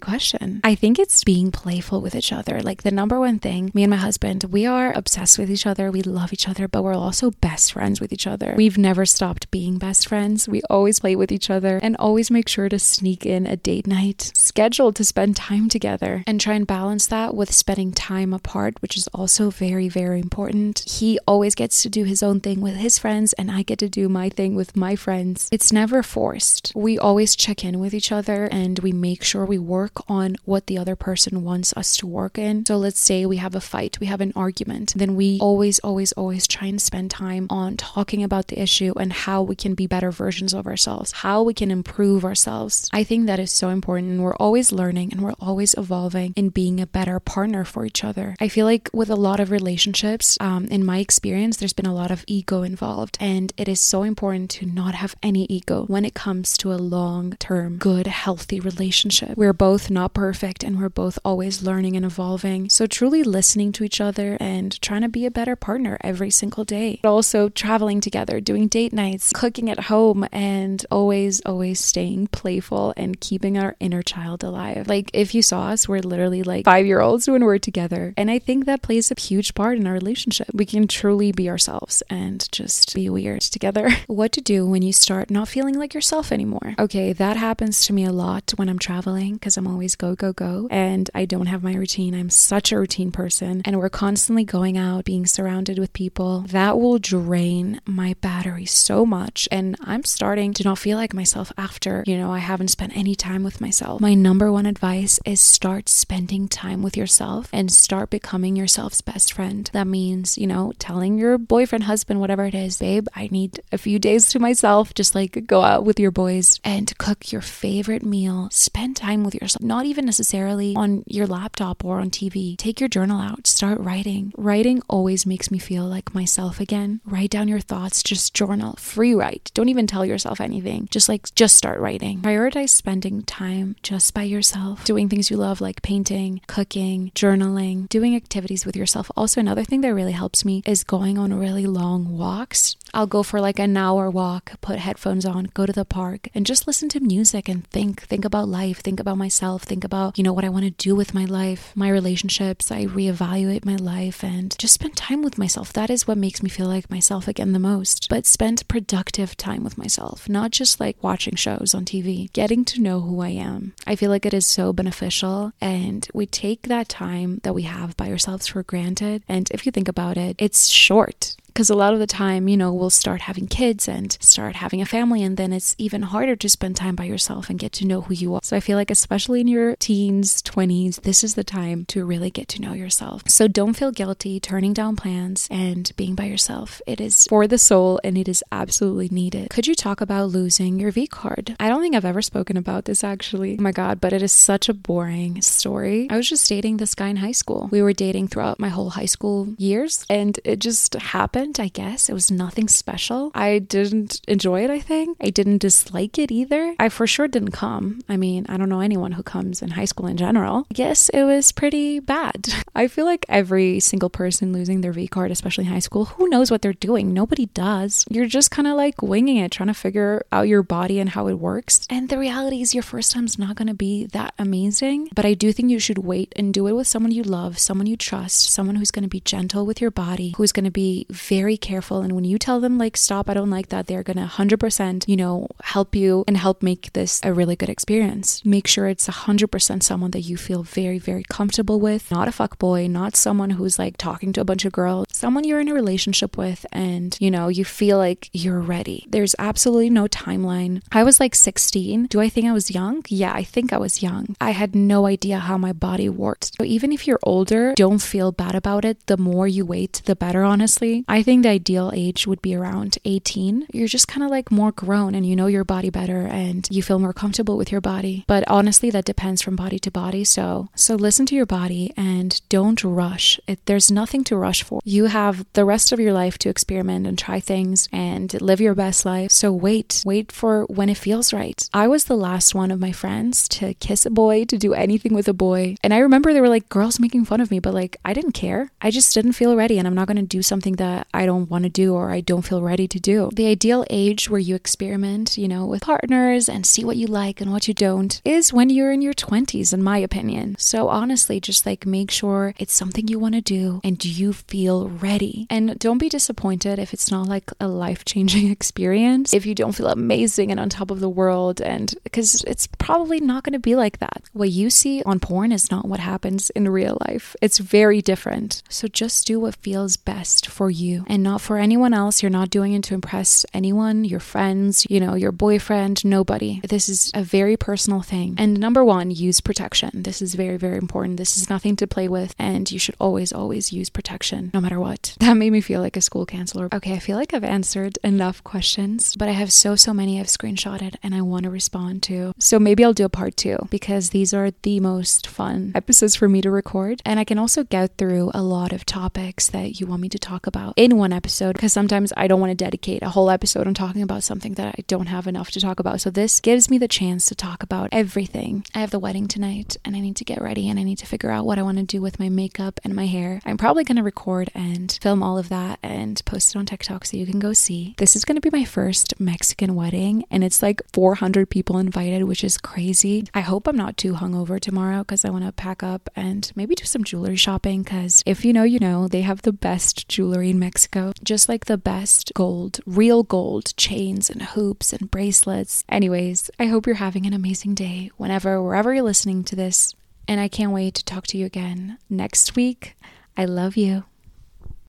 question. 0.00 0.60
I 0.62 0.76
think 0.76 0.96
it's 0.96 1.24
being 1.24 1.50
playful 1.50 2.00
with 2.00 2.14
each 2.14 2.32
other. 2.32 2.60
Like 2.62 2.84
the 2.84 2.92
number 2.92 3.18
one 3.18 3.40
thing, 3.40 3.72
me 3.74 3.82
and 3.82 3.90
my 3.90 3.96
husband, 3.96 4.44
we 4.44 4.64
are 4.64 4.92
obsessed 4.92 5.40
with 5.40 5.50
each 5.50 5.66
other. 5.66 5.90
We 5.90 6.02
love 6.02 6.32
each 6.32 6.48
other, 6.48 6.68
but 6.68 6.84
we're 6.84 6.94
also 6.94 7.32
best 7.32 7.72
friends 7.72 8.00
with 8.00 8.12
each 8.12 8.28
other. 8.28 8.54
We've 8.56 8.78
never 8.78 9.04
stopped 9.04 9.50
being 9.50 9.76
best 9.76 10.06
friends. 10.06 10.48
We 10.48 10.62
always 10.70 11.00
play 11.00 11.16
with 11.16 11.32
each 11.32 11.50
other 11.50 11.80
and 11.82 11.96
always 11.96 12.30
make 12.30 12.48
sure 12.48 12.68
to 12.68 12.78
sneak 12.78 13.26
in 13.26 13.44
a 13.44 13.56
date 13.56 13.88
night 13.88 14.30
scheduled 14.36 14.94
to 14.94 15.04
spend 15.04 15.34
time 15.34 15.68
together 15.68 16.22
and 16.28 16.40
try 16.40 16.54
and 16.54 16.64
balance 16.64 17.08
that 17.08 17.34
with 17.34 17.52
spending 17.52 17.90
time 17.90 18.32
apart, 18.32 18.80
which 18.82 18.96
is 18.96 19.08
also 19.08 19.50
very, 19.50 19.88
very 19.88 20.20
important. 20.20 20.84
He 20.88 21.18
always 21.26 21.56
gets 21.56 21.82
to 21.82 21.88
do 21.88 22.04
his 22.04 22.22
own 22.22 22.38
thing 22.38 22.60
with 22.60 22.76
his 22.76 23.00
friends, 23.00 23.32
and 23.32 23.50
I 23.50 23.64
get 23.64 23.80
to 23.80 23.88
do 23.88 24.08
my 24.08 24.28
thing 24.28 24.54
with 24.54 24.76
my 24.76 24.94
friends. 24.94 25.48
It's 25.50 25.72
never 25.72 26.04
forced. 26.04 26.70
We 26.76 27.00
always 27.00 27.34
check 27.34 27.47
in 27.64 27.78
with 27.78 27.94
each 27.94 28.12
other 28.12 28.46
and 28.46 28.78
we 28.80 28.92
make 28.92 29.22
sure 29.22 29.44
we 29.44 29.58
work 29.58 30.08
on 30.08 30.36
what 30.44 30.66
the 30.66 30.78
other 30.78 30.96
person 30.96 31.42
wants 31.42 31.72
us 31.76 31.96
to 31.96 32.06
work 32.06 32.38
in. 32.38 32.66
So 32.66 32.76
let's 32.76 33.00
say 33.00 33.26
we 33.26 33.38
have 33.38 33.54
a 33.54 33.60
fight, 33.60 33.98
we 34.00 34.06
have 34.06 34.20
an 34.20 34.32
argument, 34.36 34.92
then 34.96 35.16
we 35.16 35.38
always, 35.40 35.78
always, 35.80 36.12
always 36.12 36.46
try 36.46 36.68
and 36.68 36.80
spend 36.80 37.10
time 37.10 37.46
on 37.50 37.76
talking 37.76 38.22
about 38.22 38.48
the 38.48 38.60
issue 38.60 38.92
and 38.98 39.12
how 39.12 39.42
we 39.42 39.56
can 39.56 39.74
be 39.74 39.86
better 39.86 40.10
versions 40.10 40.52
of 40.52 40.66
ourselves, 40.66 41.12
how 41.12 41.42
we 41.42 41.54
can 41.54 41.70
improve 41.70 42.24
ourselves. 42.24 42.88
I 42.92 43.04
think 43.04 43.26
that 43.26 43.38
is 43.38 43.52
so 43.52 43.70
important. 43.70 44.20
We're 44.20 44.36
always 44.36 44.72
learning 44.72 45.12
and 45.12 45.22
we're 45.22 45.34
always 45.40 45.74
evolving 45.74 46.32
in 46.36 46.50
being 46.50 46.80
a 46.80 46.86
better 46.86 47.18
partner 47.20 47.64
for 47.64 47.84
each 47.84 48.04
other. 48.04 48.36
I 48.40 48.48
feel 48.48 48.66
like 48.66 48.90
with 48.92 49.10
a 49.10 49.16
lot 49.16 49.40
of 49.40 49.50
relationships, 49.50 50.36
um, 50.40 50.66
in 50.66 50.84
my 50.84 50.98
experience, 50.98 51.56
there's 51.56 51.72
been 51.72 51.86
a 51.86 51.94
lot 51.94 52.10
of 52.10 52.24
ego 52.26 52.62
involved, 52.62 53.16
and 53.20 53.52
it 53.56 53.68
is 53.68 53.80
so 53.80 54.02
important 54.02 54.50
to 54.50 54.66
not 54.66 54.94
have 54.94 55.16
any 55.22 55.46
ego 55.48 55.84
when 55.86 56.04
it 56.04 56.14
comes 56.14 56.56
to 56.58 56.72
a 56.72 56.76
long 56.76 57.27
term, 57.36 57.78
good, 57.78 58.06
healthy 58.06 58.60
relationship. 58.60 59.36
We're 59.36 59.52
both 59.52 59.90
not 59.90 60.14
perfect 60.14 60.62
and 60.62 60.80
we're 60.80 60.88
both 60.88 61.18
always 61.24 61.62
learning 61.62 61.96
and 61.96 62.04
evolving. 62.04 62.68
So, 62.68 62.86
truly 62.86 63.22
listening 63.22 63.72
to 63.72 63.84
each 63.84 64.00
other 64.00 64.36
and 64.40 64.80
trying 64.80 65.02
to 65.02 65.08
be 65.08 65.26
a 65.26 65.30
better 65.30 65.56
partner 65.56 65.98
every 66.02 66.30
single 66.30 66.64
day. 66.64 67.00
But 67.02 67.10
also 67.10 67.48
traveling 67.48 68.00
together, 68.00 68.40
doing 68.40 68.68
date 68.68 68.92
nights, 68.92 69.32
cooking 69.32 69.70
at 69.70 69.84
home, 69.84 70.26
and 70.32 70.84
always, 70.90 71.40
always 71.42 71.80
staying 71.80 72.28
playful 72.28 72.94
and 72.96 73.20
keeping 73.20 73.58
our 73.58 73.76
inner 73.80 74.02
child 74.02 74.42
alive. 74.44 74.88
Like, 74.88 75.10
if 75.12 75.34
you 75.34 75.42
saw 75.42 75.68
us, 75.68 75.88
we're 75.88 76.00
literally 76.00 76.42
like 76.42 76.64
five 76.64 76.86
year 76.86 77.00
olds 77.00 77.28
when 77.28 77.44
we're 77.44 77.58
together. 77.58 78.14
And 78.16 78.30
I 78.30 78.38
think 78.38 78.64
that 78.66 78.82
plays 78.82 79.10
a 79.10 79.20
huge 79.20 79.54
part 79.54 79.78
in 79.78 79.86
our 79.86 79.92
relationship. 79.92 80.48
We 80.52 80.66
can 80.66 80.86
truly 80.86 81.32
be 81.32 81.48
ourselves 81.48 82.02
and 82.08 82.46
just 82.52 82.94
be 82.94 83.10
weird 83.10 83.42
together. 83.42 83.90
what 84.06 84.32
to 84.32 84.40
do 84.40 84.66
when 84.66 84.82
you 84.82 84.92
start 84.92 85.30
not 85.30 85.48
feeling 85.48 85.78
like 85.78 85.94
yourself 85.94 86.32
anymore? 86.32 86.74
Okay, 86.78 87.12
That 87.18 87.36
happens 87.36 87.84
to 87.86 87.92
me 87.92 88.04
a 88.04 88.12
lot 88.12 88.52
when 88.54 88.68
I'm 88.68 88.78
traveling 88.78 89.34
because 89.34 89.56
I'm 89.56 89.66
always 89.66 89.96
go, 89.96 90.14
go, 90.14 90.32
go. 90.32 90.68
And 90.70 91.10
I 91.16 91.24
don't 91.24 91.46
have 91.46 91.64
my 91.64 91.74
routine. 91.74 92.14
I'm 92.14 92.30
such 92.30 92.70
a 92.70 92.78
routine 92.78 93.10
person. 93.10 93.60
And 93.64 93.76
we're 93.76 93.88
constantly 93.88 94.44
going 94.44 94.78
out, 94.78 95.04
being 95.04 95.26
surrounded 95.26 95.80
with 95.80 95.92
people. 95.92 96.44
That 96.48 96.78
will 96.78 97.00
drain 97.00 97.80
my 97.84 98.14
battery 98.20 98.66
so 98.66 99.04
much. 99.04 99.48
And 99.50 99.74
I'm 99.80 100.04
starting 100.04 100.54
to 100.54 100.62
not 100.62 100.78
feel 100.78 100.96
like 100.96 101.12
myself 101.12 101.50
after, 101.58 102.04
you 102.06 102.16
know, 102.16 102.30
I 102.30 102.38
haven't 102.38 102.68
spent 102.68 102.96
any 102.96 103.16
time 103.16 103.42
with 103.42 103.60
myself. 103.60 104.00
My 104.00 104.14
number 104.14 104.52
one 104.52 104.66
advice 104.66 105.18
is 105.24 105.40
start 105.40 105.88
spending 105.88 106.46
time 106.46 106.82
with 106.84 106.96
yourself 106.96 107.48
and 107.52 107.72
start 107.72 108.10
becoming 108.10 108.54
yourself's 108.54 109.00
best 109.00 109.32
friend. 109.32 109.68
That 109.72 109.88
means, 109.88 110.38
you 110.38 110.46
know, 110.46 110.72
telling 110.78 111.18
your 111.18 111.36
boyfriend, 111.36 111.82
husband, 111.82 112.20
whatever 112.20 112.44
it 112.44 112.54
is, 112.54 112.78
babe, 112.78 113.08
I 113.16 113.28
need 113.32 113.60
a 113.72 113.78
few 113.78 113.98
days 113.98 114.28
to 114.30 114.38
myself. 114.38 114.94
Just 114.94 115.16
like 115.16 115.48
go 115.48 115.62
out 115.62 115.82
with 115.84 115.98
your 115.98 116.12
boys 116.12 116.60
and 116.62 116.96
cook 116.96 117.07
your 117.32 117.40
favorite 117.40 118.04
meal. 118.04 118.48
Spend 118.52 118.96
time 118.96 119.24
with 119.24 119.34
yourself, 119.34 119.62
not 119.62 119.86
even 119.86 120.04
necessarily 120.04 120.74
on 120.76 121.04
your 121.06 121.26
laptop 121.26 121.84
or 121.84 122.00
on 122.00 122.10
TV. 122.10 122.56
Take 122.56 122.80
your 122.80 122.88
journal 122.88 123.20
out, 123.20 123.46
start 123.46 123.80
writing. 123.80 124.32
Writing 124.36 124.82
always 124.88 125.26
makes 125.26 125.50
me 125.50 125.58
feel 125.58 125.84
like 125.84 126.14
myself 126.14 126.60
again. 126.60 127.00
Write 127.04 127.30
down 127.30 127.48
your 127.48 127.60
thoughts, 127.60 128.02
just 128.02 128.34
journal, 128.34 128.76
free 128.76 129.14
write. 129.14 129.50
Don't 129.54 129.68
even 129.68 129.86
tell 129.86 130.04
yourself 130.04 130.40
anything. 130.40 130.88
Just 130.90 131.08
like, 131.08 131.34
just 131.34 131.56
start 131.56 131.80
writing. 131.80 132.20
Prioritize 132.20 132.70
spending 132.70 133.22
time 133.22 133.76
just 133.82 134.14
by 134.14 134.22
yourself, 134.22 134.84
doing 134.84 135.08
things 135.08 135.30
you 135.30 135.36
love 135.36 135.60
like 135.60 135.82
painting, 135.82 136.40
cooking, 136.46 137.10
journaling, 137.14 137.88
doing 137.88 138.14
activities 138.14 138.66
with 138.66 138.76
yourself. 138.76 139.10
Also, 139.16 139.40
another 139.40 139.64
thing 139.64 139.80
that 139.80 139.94
really 139.94 140.12
helps 140.12 140.44
me 140.44 140.62
is 140.66 140.84
going 140.84 141.18
on 141.18 141.32
really 141.32 141.66
long 141.66 142.16
walks. 142.16 142.76
I'll 142.94 143.06
go 143.06 143.22
for 143.22 143.40
like 143.40 143.58
an 143.58 143.76
hour 143.76 144.10
walk, 144.10 144.52
put 144.60 144.78
headphones 144.78 145.24
on, 145.24 145.50
go 145.54 145.66
to 145.66 145.72
the 145.72 145.84
park, 145.84 146.28
and 146.34 146.46
just 146.46 146.66
listen 146.66 146.88
to 146.90 146.97
music 147.02 147.48
and 147.48 147.66
think. 147.68 148.02
Think 148.02 148.24
about 148.24 148.48
life, 148.48 148.80
think 148.80 149.00
about 149.00 149.18
myself, 149.18 149.62
think 149.62 149.84
about, 149.84 150.18
you 150.18 150.24
know, 150.24 150.32
what 150.32 150.44
I 150.44 150.48
want 150.48 150.64
to 150.64 150.70
do 150.70 150.94
with 150.94 151.14
my 151.14 151.24
life, 151.24 151.72
my 151.74 151.88
relationships. 151.88 152.70
I 152.70 152.86
reevaluate 152.86 153.64
my 153.64 153.76
life 153.76 154.22
and 154.22 154.56
just 154.58 154.74
spend 154.74 154.96
time 154.96 155.22
with 155.22 155.38
myself. 155.38 155.72
That 155.72 155.90
is 155.90 156.06
what 156.06 156.18
makes 156.18 156.42
me 156.42 156.48
feel 156.48 156.66
like 156.66 156.90
myself 156.90 157.28
again 157.28 157.52
the 157.52 157.58
most. 157.58 158.08
But 158.08 158.26
spend 158.26 158.66
productive 158.68 159.36
time 159.36 159.64
with 159.64 159.78
myself, 159.78 160.28
not 160.28 160.50
just 160.50 160.80
like 160.80 161.02
watching 161.02 161.34
shows 161.34 161.74
on 161.74 161.84
TV, 161.84 162.32
getting 162.32 162.64
to 162.66 162.80
know 162.80 163.00
who 163.00 163.20
I 163.20 163.30
am. 163.30 163.74
I 163.86 163.96
feel 163.96 164.10
like 164.10 164.26
it 164.26 164.34
is 164.34 164.46
so 164.46 164.72
beneficial, 164.72 165.52
and 165.60 166.08
we 166.14 166.26
take 166.26 166.62
that 166.62 166.88
time 166.88 167.40
that 167.42 167.54
we 167.54 167.62
have 167.62 167.96
by 167.96 168.10
ourselves 168.10 168.48
for 168.48 168.62
granted. 168.62 169.22
And 169.28 169.50
if 169.50 169.66
you 169.66 169.72
think 169.72 169.88
about 169.88 170.16
it, 170.16 170.36
it's 170.38 170.68
short 170.68 171.36
because 171.58 171.70
a 171.70 171.74
lot 171.74 171.92
of 171.92 171.98
the 171.98 172.06
time, 172.06 172.46
you 172.46 172.56
know, 172.56 172.72
we'll 172.72 172.88
start 172.88 173.22
having 173.22 173.48
kids 173.48 173.88
and 173.88 174.16
start 174.20 174.54
having 174.54 174.80
a 174.80 174.86
family, 174.86 175.24
and 175.24 175.36
then 175.36 175.52
it's 175.52 175.74
even 175.76 176.02
harder 176.02 176.36
to 176.36 176.48
spend 176.48 176.76
time 176.76 176.94
by 176.94 177.02
yourself 177.02 177.50
and 177.50 177.58
get 177.58 177.72
to 177.72 177.84
know 177.84 178.02
who 178.02 178.14
you 178.14 178.32
are. 178.32 178.40
So 178.44 178.56
I 178.56 178.60
feel 178.60 178.76
like, 178.78 178.92
especially 178.92 179.40
in 179.40 179.48
your 179.48 179.74
teens, 179.74 180.40
20s, 180.42 181.00
this 181.02 181.24
is 181.24 181.34
the 181.34 181.42
time 181.42 181.84
to 181.86 182.04
really 182.04 182.30
get 182.30 182.46
to 182.46 182.62
know 182.62 182.74
yourself. 182.74 183.22
So 183.26 183.48
don't 183.48 183.74
feel 183.74 183.90
guilty 183.90 184.38
turning 184.38 184.72
down 184.72 184.94
plans 184.94 185.48
and 185.50 185.90
being 185.96 186.14
by 186.14 186.26
yourself. 186.26 186.80
It 186.86 187.00
is 187.00 187.26
for 187.26 187.48
the 187.48 187.58
soul 187.58 188.00
and 188.04 188.16
it 188.16 188.28
is 188.28 188.44
absolutely 188.52 189.08
needed. 189.08 189.50
Could 189.50 189.66
you 189.66 189.74
talk 189.74 190.00
about 190.00 190.28
losing 190.28 190.78
your 190.78 190.92
V 190.92 191.08
card? 191.08 191.56
I 191.58 191.68
don't 191.68 191.82
think 191.82 191.96
I've 191.96 192.04
ever 192.04 192.22
spoken 192.22 192.56
about 192.56 192.84
this 192.84 193.02
actually. 193.02 193.56
Oh 193.58 193.62
my 193.62 193.72
God, 193.72 194.00
but 194.00 194.12
it 194.12 194.22
is 194.22 194.30
such 194.30 194.68
a 194.68 194.74
boring 194.74 195.42
story. 195.42 196.06
I 196.08 196.16
was 196.16 196.28
just 196.28 196.48
dating 196.48 196.76
this 196.76 196.94
guy 196.94 197.08
in 197.08 197.16
high 197.16 197.32
school. 197.32 197.68
We 197.72 197.82
were 197.82 197.92
dating 197.92 198.28
throughout 198.28 198.60
my 198.60 198.68
whole 198.68 198.90
high 198.90 199.06
school 199.06 199.48
years, 199.58 200.06
and 200.08 200.38
it 200.44 200.60
just 200.60 200.94
happened 200.94 201.47
I 201.56 201.68
guess. 201.68 202.08
It 202.08 202.14
was 202.14 202.30
nothing 202.30 202.68
special. 202.68 203.30
I 203.34 203.58
didn't 203.60 204.20
enjoy 204.28 204.64
it, 204.64 204.70
I 204.70 204.80
think. 204.80 205.16
I 205.20 205.30
didn't 205.30 205.58
dislike 205.58 206.18
it 206.18 206.30
either. 206.30 206.74
I 206.78 206.88
for 206.88 207.06
sure 207.06 207.28
didn't 207.28 207.52
come. 207.52 208.00
I 208.08 208.16
mean, 208.16 208.44
I 208.48 208.56
don't 208.56 208.68
know 208.68 208.80
anyone 208.80 209.12
who 209.12 209.22
comes 209.22 209.62
in 209.62 209.70
high 209.70 209.86
school 209.86 210.06
in 210.06 210.16
general. 210.16 210.66
I 210.70 210.74
guess 210.74 211.08
it 211.10 211.24
was 211.24 211.52
pretty 211.52 212.00
bad. 212.00 212.48
I 212.74 212.88
feel 212.88 213.04
like 213.04 213.24
every 213.28 213.80
single 213.80 214.10
person 214.10 214.52
losing 214.52 214.80
their 214.80 214.92
V 214.92 215.08
card, 215.08 215.30
especially 215.30 215.64
in 215.64 215.70
high 215.70 215.78
school, 215.78 216.06
who 216.06 216.28
knows 216.28 216.50
what 216.50 216.62
they're 216.62 216.72
doing? 216.72 217.14
Nobody 217.14 217.46
does. 217.46 218.04
You're 218.10 218.26
just 218.26 218.50
kind 218.50 218.68
of 218.68 218.76
like 218.76 219.00
winging 219.00 219.36
it, 219.38 219.52
trying 219.52 219.68
to 219.68 219.74
figure 219.74 220.24
out 220.32 220.48
your 220.48 220.62
body 220.62 221.00
and 221.00 221.10
how 221.10 221.28
it 221.28 221.38
works. 221.38 221.86
And 221.88 222.08
the 222.08 222.18
reality 222.18 222.60
is, 222.60 222.74
your 222.74 222.82
first 222.82 223.12
time's 223.12 223.38
not 223.38 223.56
going 223.56 223.68
to 223.68 223.74
be 223.74 224.06
that 224.06 224.34
amazing. 224.38 225.08
But 225.14 225.24
I 225.24 225.34
do 225.34 225.52
think 225.52 225.70
you 225.70 225.78
should 225.78 225.98
wait 225.98 226.32
and 226.36 226.52
do 226.52 226.66
it 226.66 226.72
with 226.72 226.86
someone 226.86 227.12
you 227.12 227.22
love, 227.22 227.58
someone 227.58 227.86
you 227.86 227.96
trust, 227.96 228.52
someone 228.52 228.76
who's 228.76 228.90
going 228.90 229.02
to 229.02 229.08
be 229.08 229.20
gentle 229.20 229.66
with 229.66 229.80
your 229.80 229.90
body, 229.90 230.34
who's 230.36 230.52
going 230.52 230.64
to 230.64 230.70
be 230.70 231.06
very 231.10 231.37
very 231.40 231.56
careful. 231.56 232.00
And 232.00 232.12
when 232.16 232.24
you 232.24 232.36
tell 232.38 232.58
them, 232.60 232.78
like, 232.78 232.96
stop, 232.96 233.30
I 233.30 233.34
don't 233.34 233.54
like 233.58 233.68
that, 233.68 233.86
they're 233.86 234.02
going 234.02 234.16
to 234.16 234.24
100%, 234.24 235.06
you 235.06 235.16
know, 235.16 235.46
help 235.62 235.94
you 235.94 236.24
and 236.26 236.36
help 236.36 236.62
make 236.62 236.92
this 236.94 237.20
a 237.22 237.32
really 237.32 237.56
good 237.56 237.68
experience. 237.68 238.44
Make 238.44 238.66
sure 238.66 238.88
it's 238.88 239.06
100% 239.06 239.82
someone 239.82 240.10
that 240.12 240.22
you 240.30 240.36
feel 240.36 240.62
very, 240.64 240.98
very 240.98 241.24
comfortable 241.28 241.78
with, 241.78 242.10
not 242.10 242.28
a 242.28 242.32
fuck 242.32 242.58
boy, 242.58 242.88
not 242.88 243.14
someone 243.14 243.50
who's 243.50 243.78
like 243.78 243.96
talking 243.96 244.32
to 244.32 244.40
a 244.40 244.48
bunch 244.50 244.64
of 244.64 244.72
girls, 244.72 245.06
someone 245.18 245.44
you're 245.44 245.60
in 245.60 245.68
a 245.68 245.74
relationship 245.74 246.38
with 246.38 246.64
and, 246.72 247.16
you 247.20 247.30
know, 247.30 247.48
you 247.48 247.64
feel 247.64 247.98
like 247.98 248.30
you're 248.32 248.60
ready. 248.60 249.06
There's 249.10 249.34
absolutely 249.38 249.90
no 249.90 250.06
timeline. 250.06 250.80
I 250.92 251.02
was 251.02 251.18
like 251.18 251.34
16. 251.34 252.06
Do 252.06 252.20
I 252.20 252.28
think 252.28 252.46
I 252.46 252.52
was 252.52 252.70
young? 252.70 253.02
Yeah, 253.08 253.32
I 253.34 253.42
think 253.42 253.72
I 253.72 253.78
was 253.78 254.02
young. 254.02 254.36
I 254.40 254.52
had 254.52 254.74
no 254.76 255.06
idea 255.06 255.38
how 255.38 255.58
my 255.58 255.72
body 255.72 256.08
worked. 256.08 256.52
So 256.56 256.64
even 256.64 256.92
if 256.92 257.06
you're 257.06 257.18
older, 257.24 257.74
don't 257.74 258.00
feel 258.00 258.30
bad 258.30 258.54
about 258.54 258.84
it. 258.84 259.06
The 259.06 259.16
more 259.16 259.48
you 259.48 259.66
wait, 259.66 260.02
the 260.04 260.14
better, 260.14 260.44
honestly. 260.44 261.04
I 261.08 261.22
think 261.22 261.42
the 261.42 261.50
ideal 261.50 261.90
age 261.94 262.26
would 262.26 262.40
be 262.40 262.54
around 262.54 262.98
18. 263.04 263.66
You're 263.72 263.88
just 263.88 264.08
kind 264.08 264.24
of 264.24 264.30
like 264.30 264.50
more 264.50 264.72
grown 264.72 265.14
and 265.14 265.26
you 265.26 265.34
know 265.34 265.46
your 265.46 265.64
body 265.64 265.90
better 265.90 266.26
and 266.26 266.68
you 266.70 266.82
feel 266.82 266.98
more 266.98 267.12
comfortable 267.12 267.56
with 267.56 267.72
your 267.72 267.80
body. 267.80 268.24
But 268.28 268.44
honestly, 268.46 268.90
that 268.90 269.04
depends 269.04 269.42
from 269.42 269.56
body 269.56 269.78
to 269.80 269.90
body. 269.90 270.24
So, 270.24 270.68
so 270.76 270.94
listen 270.94 271.26
to 271.26 271.34
your 271.34 271.46
body 271.46 271.92
and 271.96 272.40
don't 272.48 272.82
rush. 272.84 273.40
It, 273.48 273.58
there's 273.66 273.90
nothing 273.90 274.22
to 274.24 274.36
rush 274.36 274.62
for. 274.62 274.80
You 274.84 275.07
have 275.08 275.44
the 275.52 275.64
rest 275.64 275.92
of 275.92 276.00
your 276.00 276.12
life 276.12 276.38
to 276.38 276.48
experiment 276.48 277.06
and 277.06 277.18
try 277.18 277.40
things 277.40 277.88
and 277.92 278.40
live 278.40 278.60
your 278.60 278.74
best 278.74 279.04
life. 279.04 279.30
So 279.30 279.52
wait, 279.52 280.02
wait 280.04 280.32
for 280.32 280.64
when 280.66 280.88
it 280.88 280.96
feels 280.96 281.32
right. 281.32 281.68
I 281.72 281.88
was 281.88 282.04
the 282.04 282.16
last 282.16 282.54
one 282.54 282.70
of 282.70 282.80
my 282.80 282.92
friends 282.92 283.48
to 283.48 283.74
kiss 283.74 284.06
a 284.06 284.10
boy, 284.10 284.44
to 284.46 284.58
do 284.58 284.74
anything 284.74 285.14
with 285.14 285.28
a 285.28 285.32
boy. 285.32 285.76
And 285.82 285.92
I 285.92 285.98
remember 285.98 286.32
there 286.32 286.42
were 286.42 286.48
like 286.48 286.68
girls 286.68 287.00
making 287.00 287.24
fun 287.24 287.40
of 287.40 287.50
me, 287.50 287.58
but 287.58 287.74
like 287.74 287.96
I 288.04 288.12
didn't 288.12 288.32
care. 288.32 288.70
I 288.80 288.90
just 288.90 289.14
didn't 289.14 289.32
feel 289.32 289.56
ready 289.56 289.78
and 289.78 289.86
I'm 289.86 289.94
not 289.94 290.08
going 290.08 290.16
to 290.16 290.22
do 290.22 290.42
something 290.42 290.76
that 290.76 291.06
I 291.12 291.26
don't 291.26 291.50
want 291.50 291.64
to 291.64 291.70
do 291.70 291.94
or 291.94 292.10
I 292.10 292.20
don't 292.20 292.42
feel 292.42 292.62
ready 292.62 292.88
to 292.88 293.00
do. 293.00 293.30
The 293.32 293.46
ideal 293.46 293.84
age 293.90 294.30
where 294.30 294.40
you 294.40 294.54
experiment, 294.54 295.38
you 295.38 295.48
know, 295.48 295.66
with 295.66 295.82
partners 295.82 296.48
and 296.48 296.66
see 296.66 296.84
what 296.84 296.96
you 296.96 297.06
like 297.06 297.40
and 297.40 297.52
what 297.52 297.68
you 297.68 297.74
don't 297.74 298.20
is 298.24 298.52
when 298.52 298.70
you're 298.70 298.92
in 298.92 299.02
your 299.02 299.14
20s, 299.14 299.72
in 299.72 299.82
my 299.82 299.98
opinion. 299.98 300.56
So 300.58 300.88
honestly, 300.88 301.40
just 301.40 301.66
like 301.66 301.86
make 301.86 302.10
sure 302.10 302.54
it's 302.58 302.74
something 302.74 303.08
you 303.08 303.18
want 303.18 303.34
to 303.34 303.40
do 303.40 303.80
and 303.84 304.02
you 304.04 304.32
feel 304.32 304.88
ready. 305.02 305.46
And 305.50 305.78
don't 305.78 305.98
be 305.98 306.08
disappointed 306.08 306.78
if 306.78 306.92
it's 306.92 307.10
not 307.10 307.28
like 307.28 307.50
a 307.60 307.68
life 307.68 308.04
changing 308.04 308.50
experience, 308.58 309.32
if 309.32 309.46
you 309.46 309.54
don't 309.54 309.72
feel 309.72 309.88
amazing 309.88 310.50
and 310.50 310.60
on 310.60 310.68
top 310.68 310.90
of 310.90 311.00
the 311.00 311.08
world, 311.08 311.60
and 311.60 311.94
because 312.04 312.42
it's 312.44 312.66
probably 312.78 313.20
not 313.20 313.44
going 313.44 313.52
to 313.52 313.58
be 313.58 313.76
like 313.76 313.98
that. 313.98 314.22
What 314.32 314.50
you 314.50 314.70
see 314.70 315.02
on 315.04 315.20
porn 315.20 315.52
is 315.52 315.70
not 315.70 315.86
what 315.86 316.00
happens 316.00 316.50
in 316.50 316.68
real 316.68 316.98
life, 317.08 317.36
it's 317.40 317.58
very 317.58 318.02
different. 318.02 318.62
So 318.68 318.88
just 318.88 319.26
do 319.26 319.40
what 319.40 319.56
feels 319.56 319.96
best 319.96 320.48
for 320.48 320.70
you 320.70 321.04
and 321.08 321.22
not 321.22 321.40
for 321.40 321.56
anyone 321.58 321.94
else. 321.94 322.22
You're 322.22 322.30
not 322.30 322.50
doing 322.50 322.72
it 322.72 322.84
to 322.84 322.94
impress 322.94 323.44
anyone, 323.52 324.04
your 324.04 324.20
friends, 324.20 324.86
you 324.88 325.00
know, 325.00 325.14
your 325.14 325.32
boyfriend, 325.32 326.04
nobody. 326.04 326.60
This 326.68 326.88
is 326.88 327.10
a 327.14 327.22
very 327.22 327.56
personal 327.56 328.02
thing. 328.02 328.34
And 328.38 328.58
number 328.58 328.84
one, 328.84 329.10
use 329.10 329.40
protection. 329.40 330.02
This 330.02 330.22
is 330.22 330.34
very, 330.34 330.56
very 330.56 330.78
important. 330.78 331.16
This 331.16 331.36
is 331.36 331.50
nothing 331.50 331.76
to 331.76 331.86
play 331.86 332.08
with, 332.08 332.34
and 332.38 332.70
you 332.70 332.78
should 332.78 332.96
always, 332.98 333.32
always 333.32 333.72
use 333.72 333.90
protection 333.90 334.50
no 334.54 334.60
matter 334.60 334.80
what. 334.80 334.87
That 335.28 335.34
made 335.34 335.50
me 335.50 335.60
feel 335.60 335.82
like 335.82 335.96
a 335.96 336.00
school 336.00 336.24
counselor. 336.24 336.68
Okay, 336.72 336.94
I 336.94 336.98
feel 336.98 337.16
like 337.16 337.34
I've 337.34 337.44
answered 337.44 337.98
enough 338.02 338.42
questions, 338.44 339.14
but 339.16 339.28
I 339.28 339.32
have 339.32 339.52
so, 339.52 339.76
so 339.76 339.92
many 339.92 340.18
I've 340.18 340.26
screenshotted 340.26 340.96
and 341.02 341.14
I 341.14 341.20
want 341.20 341.44
to 341.44 341.50
respond 341.50 342.02
to. 342.04 342.32
So 342.38 342.58
maybe 342.58 342.82
I'll 342.82 342.94
do 342.94 343.04
a 343.04 343.10
part 343.10 343.36
two 343.36 343.58
because 343.68 344.10
these 344.10 344.32
are 344.32 344.52
the 344.62 344.80
most 344.80 345.26
fun 345.26 345.72
episodes 345.74 346.16
for 346.16 346.28
me 346.28 346.40
to 346.40 346.50
record. 346.50 347.02
And 347.04 347.20
I 347.20 347.24
can 347.24 347.38
also 347.38 347.62
get 347.64 347.98
through 347.98 348.30
a 348.32 348.42
lot 348.42 348.72
of 348.72 348.86
topics 348.86 349.48
that 349.48 349.80
you 349.80 349.86
want 349.86 350.00
me 350.02 350.08
to 350.08 350.18
talk 350.18 350.46
about 350.46 350.74
in 350.76 350.96
one 350.96 351.12
episode 351.12 351.54
because 351.54 351.72
sometimes 351.72 352.12
I 352.16 352.26
don't 352.26 352.40
want 352.40 352.52
to 352.52 352.64
dedicate 352.64 353.02
a 353.02 353.10
whole 353.10 353.30
episode 353.30 353.66
on 353.66 353.74
talking 353.74 354.02
about 354.02 354.22
something 354.22 354.54
that 354.54 354.74
I 354.78 354.84
don't 354.86 355.06
have 355.06 355.26
enough 355.26 355.50
to 355.50 355.60
talk 355.60 355.78
about. 355.78 356.00
So 356.00 356.10
this 356.10 356.40
gives 356.40 356.70
me 356.70 356.78
the 356.78 356.88
chance 356.88 357.26
to 357.26 357.34
talk 357.34 357.62
about 357.62 357.90
everything. 357.92 358.64
I 358.74 358.80
have 358.80 358.90
the 358.90 358.98
wedding 358.98 359.28
tonight 359.28 359.76
and 359.84 359.94
I 359.94 360.00
need 360.00 360.16
to 360.16 360.24
get 360.24 360.40
ready 360.40 360.68
and 360.68 360.78
I 360.78 360.84
need 360.84 360.98
to 360.98 361.06
figure 361.06 361.30
out 361.30 361.44
what 361.44 361.58
I 361.58 361.62
want 361.62 361.78
to 361.78 361.84
do 361.84 362.00
with 362.00 362.18
my 362.18 362.28
makeup 362.28 362.80
and 362.84 362.94
my 362.94 363.06
hair. 363.06 363.40
I'm 363.44 363.58
probably 363.58 363.84
going 363.84 363.96
to 363.96 364.02
record 364.02 364.50
and 364.78 364.98
film 365.02 365.22
all 365.22 365.38
of 365.38 365.48
that 365.50 365.78
and 365.82 366.24
post 366.24 366.54
it 366.54 366.58
on 366.58 366.66
TikTok 366.66 367.04
so 367.04 367.16
you 367.16 367.26
can 367.26 367.38
go 367.38 367.52
see. 367.52 367.94
This 367.98 368.16
is 368.16 368.24
going 368.24 368.40
to 368.40 368.50
be 368.50 368.56
my 368.56 368.64
first 368.64 369.20
Mexican 369.20 369.74
wedding 369.74 370.24
and 370.30 370.42
it's 370.42 370.62
like 370.62 370.80
400 370.92 371.50
people 371.50 371.78
invited, 371.78 372.24
which 372.24 372.42
is 372.42 372.58
crazy. 372.58 373.28
I 373.34 373.40
hope 373.40 373.66
I'm 373.66 373.76
not 373.76 373.96
too 373.96 374.14
hungover 374.14 374.58
tomorrow 374.58 375.00
because 375.00 375.24
I 375.24 375.30
want 375.30 375.44
to 375.44 375.52
pack 375.52 375.82
up 375.82 376.08
and 376.16 376.50
maybe 376.56 376.74
do 376.74 376.84
some 376.84 377.04
jewelry 377.04 377.36
shopping 377.36 377.82
because 377.82 378.22
if 378.24 378.44
you 378.44 378.52
know, 378.52 378.62
you 378.62 378.78
know, 378.78 379.06
they 379.06 379.22
have 379.22 379.42
the 379.42 379.52
best 379.52 380.08
jewelry 380.08 380.50
in 380.50 380.58
Mexico 380.58 380.78
Mexico, 380.78 381.12
just 381.24 381.48
like 381.48 381.64
the 381.64 381.76
best 381.76 382.32
gold, 382.34 382.80
real 382.86 383.22
gold 383.22 383.76
chains 383.76 384.30
and 384.30 384.42
hoops 384.42 384.92
and 384.92 385.10
bracelets. 385.10 385.84
Anyways, 385.88 386.50
I 386.58 386.66
hope 386.66 386.86
you're 386.86 386.96
having 386.96 387.26
an 387.26 387.32
amazing 387.32 387.74
day 387.74 388.10
whenever, 388.16 388.62
wherever 388.62 388.94
you're 388.94 389.02
listening 389.02 389.44
to 389.44 389.56
this. 389.56 389.94
And 390.28 390.40
I 390.40 390.48
can't 390.48 390.72
wait 390.72 390.94
to 390.94 391.04
talk 391.04 391.26
to 391.28 391.38
you 391.38 391.46
again 391.46 391.98
next 392.08 392.54
week. 392.54 392.94
I 393.36 393.44
love 393.44 393.76
you. 393.76 394.04